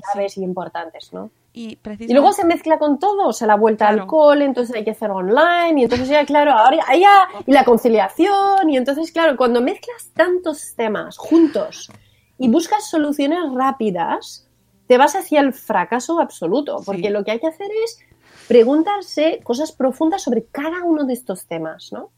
[0.00, 1.30] claves y importantes, ¿no?
[1.52, 1.78] Y,
[2.08, 4.02] luego se mezcla con todo, o sea, la vuelta Claro.
[4.02, 7.52] al cole, entonces hay que hacer online, y entonces ya, claro, ahora ya, ya- y
[7.52, 11.90] la conciliación, y entonces, claro, cuando mezclas tantos temas juntos
[12.38, 14.46] y buscas soluciones rápidas,
[14.86, 17.08] te vas hacia el fracaso absoluto, porque Sí.
[17.08, 17.98] lo que hay que hacer es
[18.46, 22.10] preguntarse cosas profundas sobre cada uno de estos temas, ¿no?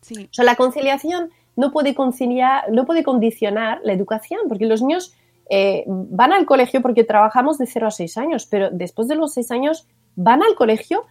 [0.00, 4.80] Sí, O sea, la conciliación no puede conciliar, no puede condicionar la educación, porque los
[4.80, 5.14] niños
[5.50, 9.32] eh, van al colegio porque trabajamos de 0 a 6 años, pero después de los
[9.34, 11.06] 6 años van al colegio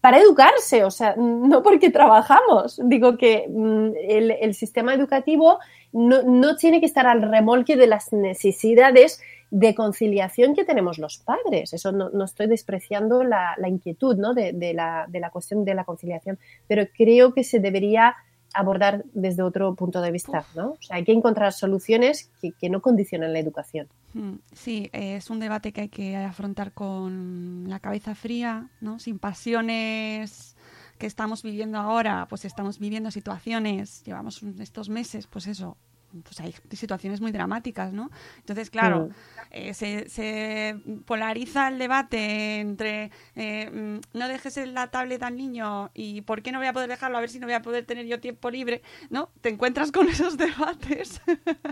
[0.00, 2.80] para educarse, o sea, no porque trabajamos.
[2.84, 5.58] Digo que mm, el, sistema educativo
[5.92, 11.18] no, no tiene que estar al remolque de las necesidades de conciliación que tenemos los
[11.18, 11.74] padres.
[11.74, 14.32] Eso no, no estoy despreciando la, la inquietud ¿no?
[14.32, 18.14] de la, de la cuestión de la conciliación, pero creo que se debería
[18.54, 20.70] abordar desde otro punto de vista, ¿no?
[20.72, 23.88] O sea, hay que encontrar soluciones que, que no condicionen la educación.
[24.14, 28.98] Mm, Sí, eh, es un debate que hay que afrontar con la cabeza fría, ¿no?
[28.98, 30.56] Sin pasiones
[30.98, 35.76] que estamos viviendo ahora, pues estamos viviendo situaciones, llevamos estos meses, pues eso,
[36.24, 38.10] pues hay situaciones muy dramáticas, ¿no?
[38.38, 39.10] Entonces, claro, Mm.
[39.52, 45.90] eh, se, se polariza el debate entre eh, mm, no dejes la tablet al niño
[45.94, 47.84] y por qué no voy a poder dejarlo, a ver si no voy a poder
[47.86, 49.30] tener yo tiempo libre, ¿no?
[49.40, 51.20] Te encuentras con esos debates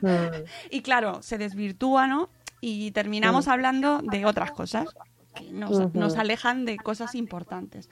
[0.03, 0.45] Mm.
[0.70, 2.30] y claro, se desvirtúa, ¿no?
[2.61, 3.51] Y terminamos Mm.
[3.51, 4.89] hablando de otras cosas
[5.34, 7.89] que nos, nos alejan de cosas importantes.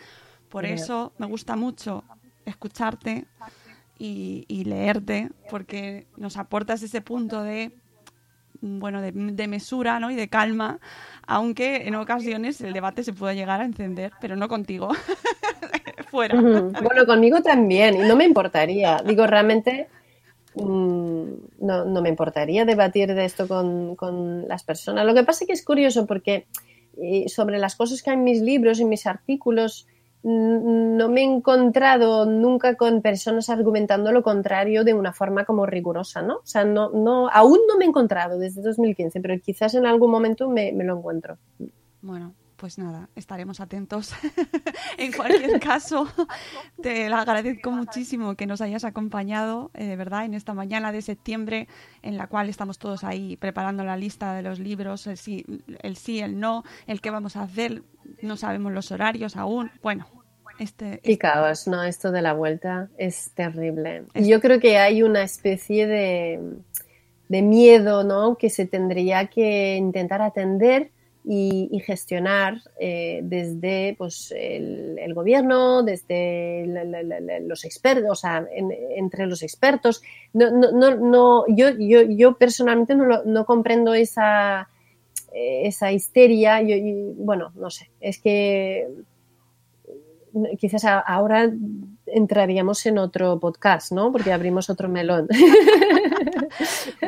[0.48, 2.04] Por eso me gusta mucho
[2.44, 3.26] escucharte
[3.98, 7.72] y, leerte, porque nos aportas ese punto de
[8.60, 9.12] bueno, de,
[9.46, 10.10] mesura ¿no?
[10.10, 10.80] y de calma,
[11.26, 14.88] aunque en ocasiones el debate se puede llegar a encender, pero no contigo.
[16.10, 16.40] Fuera.
[16.40, 19.02] Bueno, conmigo también, y no me importaría.
[19.04, 19.88] Digo, realmente
[20.54, 21.24] mm,
[21.60, 25.04] no, no me importaría debatir de esto con, con las personas.
[25.04, 26.46] Lo que pasa es que es curioso porque
[26.96, 29.86] eh, sobre las cosas que hay en mis libros, en mis artículos,
[30.28, 36.20] no me he encontrado nunca con personas argumentando lo contrario de una forma como rigurosa,
[36.20, 36.38] ¿no?
[36.38, 40.10] O sea, no, no, aún no me he encontrado desde 2015, pero quizás en algún
[40.10, 41.38] momento me, me lo encuentro.
[42.02, 44.12] Bueno, pues nada, estaremos atentos.
[44.98, 46.08] en cualquier caso,
[46.82, 51.02] te lo agradezco muchísimo que nos hayas acompañado, eh, de verdad, en esta mañana de
[51.02, 51.68] septiembre,
[52.02, 55.44] en la cual estamos todos ahí preparando la lista de los libros, el sí,
[55.82, 57.82] el sí, el no, el qué vamos a hacer,
[58.22, 59.70] no sabemos los horarios aún.
[59.82, 60.06] Bueno,
[60.58, 61.82] este, Y caos, ¿no?
[61.82, 64.04] Esto de la vuelta es terrible.
[64.14, 66.40] Yo creo que hay una especie de,
[67.28, 68.36] de miedo, ¿no?
[68.36, 70.90] Que se tendría que intentar atender
[71.28, 76.64] y, y gestionar eh, desde pues, el, el gobierno, desde
[77.42, 80.02] los expertos, o sea, en- entre los expertos.
[80.32, 84.68] No, no, no, no, yo, yo, yo personalmente no, no comprendo esa,
[85.32, 86.62] esa histeria.
[86.62, 88.86] Yo, yo- bueno, no sé, es que
[90.58, 91.50] quizás ahora
[92.06, 94.12] entraríamos en otro podcast, ¿no?
[94.12, 95.28] Porque abrimos otro melón.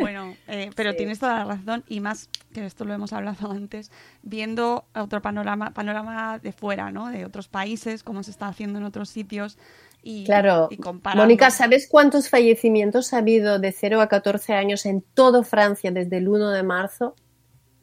[0.00, 3.90] Bueno, eh, pero tienes toda la razón y más que esto lo hemos hablado antes,
[4.22, 7.08] viendo otro panorama, panorama de fuera, ¿no?
[7.08, 9.58] De otros países, cómo se está haciendo en otros sitios
[10.02, 10.68] y, Claro.
[10.70, 10.78] y.
[11.16, 16.18] Mónica, ¿sabes cuántos fallecimientos ha habido de 0 a 14 años en toda Francia desde
[16.18, 17.14] el 1 de marzo?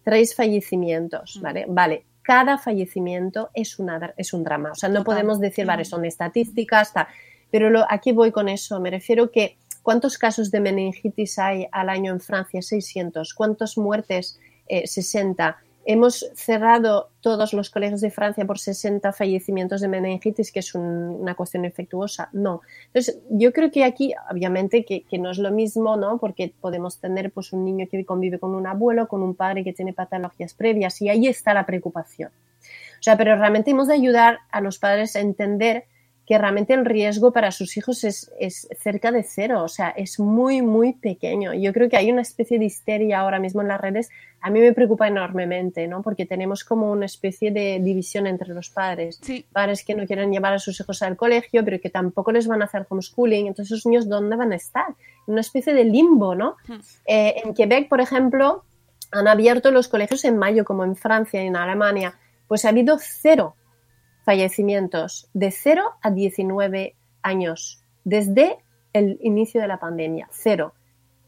[0.04, 0.36] Tres Mm.
[0.36, 1.66] fallecimientos, ¿vale?
[1.68, 2.06] Vale.
[2.26, 4.72] Cada fallecimiento es, una, es un drama.
[4.72, 5.06] O sea, no Total.
[5.06, 5.86] podemos decir, vale, Mm.
[5.86, 7.08] son estadísticas, tal.
[7.52, 8.80] Pero lo, aquí voy con eso.
[8.80, 12.62] Me refiero que ¿cuántos casos de meningitis hay al año en Francia?
[12.62, 13.34] 600.
[13.36, 14.40] ¿Cuántas muertes?
[14.68, 15.58] Eh, 60.
[15.88, 20.84] Hemos cerrado todos los colegios de Francia por 60 fallecimientos de meningitis, que es un-
[21.22, 22.30] una cuestión infectuosa.
[22.34, 22.62] No.
[22.88, 26.18] Entonces, yo creo que aquí, obviamente, que, que no es lo mismo, ¿no?
[26.18, 29.74] Porque podemos tener pues, un niño que convive con un abuelo, con un padre que
[29.74, 32.32] tiene patologías previas, y ahí está la preocupación.
[33.00, 35.86] O sea, pero realmente hemos de ayudar a los padres a entender
[36.26, 40.20] que realmente el riesgo para sus hijos es, es cerca de cero, o sea, es
[40.20, 41.54] muy, muy pequeño.
[41.54, 44.10] Yo creo que hay una especie de histeria ahora mismo en las redes,
[44.42, 46.02] a mí me preocupa enormemente, ¿no?
[46.02, 49.20] Porque tenemos como una especie de división entre los padres.
[49.22, 49.46] Sí.
[49.52, 52.62] Padres que no quieren llevar a sus hijos al colegio, pero que tampoco les van
[52.62, 53.48] a hacer homeschooling.
[53.48, 54.90] Entonces, esos niños, ¿dónde van a estar?
[55.28, 56.58] En una especie de limbo, ¿no?
[56.68, 56.80] Hmm.
[57.08, 58.64] Eh, en Quebec, por ejemplo,
[59.12, 62.20] han abierto los colegios en mayo, como en Francia y en Alemania.
[62.48, 63.56] Pues ha habido cero
[64.26, 68.58] fallecimientos de 0 a 19 años desde
[68.92, 70.28] el inicio de la pandemia.
[70.32, 70.74] Cero.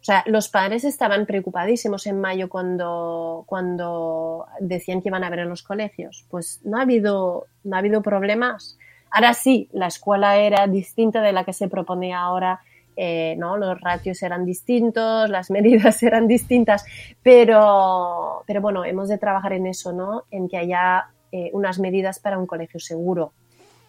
[0.01, 5.39] O sea, los padres estaban preocupadísimos en mayo cuando, cuando decían que iban a ver
[5.39, 6.25] en los colegios.
[6.29, 8.77] Pues no ha habido, no ha habido problemas.
[9.11, 12.61] Ahora sí, la escuela era distinta de la que se propone ahora.
[12.99, 13.57] eh, ¿no?
[13.57, 16.83] Los ratios eran distintos, las medidas eran distintas,
[17.21, 20.23] pero, pero bueno, hemos de trabajar en eso, ¿no?
[20.31, 23.33] En que haya eh, unas medidas para un colegio seguro.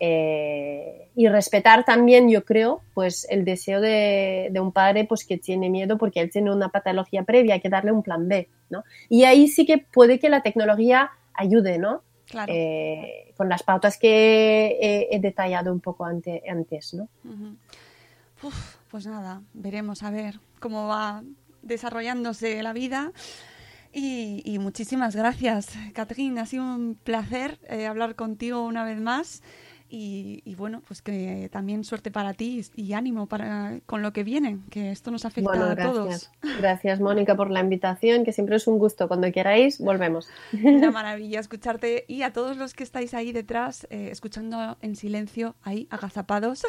[0.00, 5.38] Eh, y respetar también, yo creo, pues el deseo de, de, un padre pues que
[5.38, 8.84] tiene miedo porque él tiene una patología previa, hay que darle un plan B, ¿no?
[9.08, 12.02] Y ahí sí que puede que la tecnología ayude, ¿no?
[12.26, 12.52] Claro.
[12.54, 17.08] Eh, con las pautas que he, he detallado un poco ante, antes, ¿no?
[17.24, 17.56] Uh -huh.
[18.44, 21.24] Uf, pues nada, veremos a ver cómo va
[21.62, 23.12] desarrollándose la vida.
[23.92, 26.40] Y, y, muchísimas gracias, Catherine.
[26.40, 29.42] Ha sido un placer eh, hablar contigo una vez más.
[29.90, 34.22] Y, y, bueno, pues que también suerte para ti y ánimo para con lo que
[34.22, 36.30] viene, que esto nos afecta bueno, a todos.
[36.58, 39.08] Gracias, Mónica, por la invitación, que siempre es un gusto.
[39.08, 40.28] Cuando queráis, volvemos.
[40.52, 45.54] Una maravilla escucharte y a todos los que estáis ahí detrás, eh, escuchando en silencio,
[45.62, 46.62] ahí agazapados.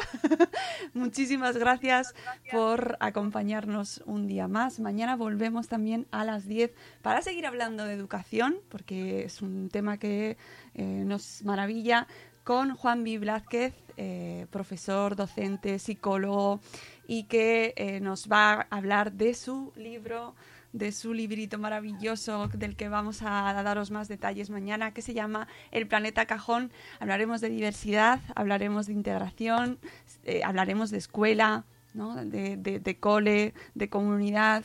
[0.94, 2.14] Muchísimas gracias
[2.50, 4.80] por acompañarnos un día más.
[4.80, 9.98] Mañana volvemos también a las 10 para seguir hablando de educación, porque es un tema
[9.98, 10.36] que
[10.74, 12.06] eh, nos maravilla
[12.50, 13.16] con Juan B.
[13.20, 16.58] Blázquez, eh, profesor, docente, psicólogo
[17.06, 20.34] y que eh, nos va a hablar de su libro
[20.72, 25.46] de su librito maravilloso del que vamos a daros más detalles mañana, que se llama
[25.70, 26.72] El planeta cajón.
[26.98, 29.78] Hablaremos de diversidad, hablaremos de integración,
[30.24, 31.62] eh, hablaremos de escuela,
[31.94, 34.64] de, de cole, de comunidad.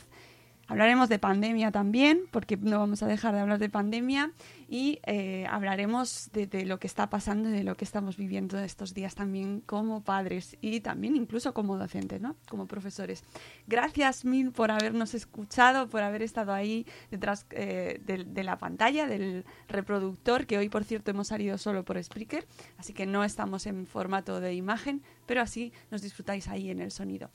[0.68, 4.32] Hablaremos de pandemia también, porque no vamos a dejar de hablar de pandemia,
[4.68, 8.92] y eh, hablaremos de, lo que está pasando y de lo que estamos viviendo estos
[8.92, 12.34] días también como padres y también incluso como docentes, ¿no?
[12.48, 13.22] como profesores.
[13.68, 19.06] Gracias mil por habernos escuchado, por haber estado ahí detrás eh, de, de, la pantalla,
[19.06, 22.44] del reproductor, que hoy por cierto hemos salido solo por Spreaker,
[22.76, 26.90] así que no estamos en formato de imagen, pero así nos disfrutáis ahí en el
[26.90, 27.30] sonido.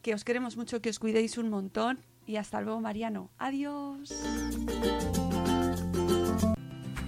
[0.00, 3.30] Que os queremos mucho, que os cuidéis un montón y hasta luego, Mariano.
[3.38, 4.12] Adiós.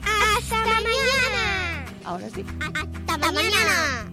[0.03, 1.85] ¡Hasta mañana!
[2.05, 2.45] Ahora sí.
[3.09, 4.13] ¡Hasta mañana!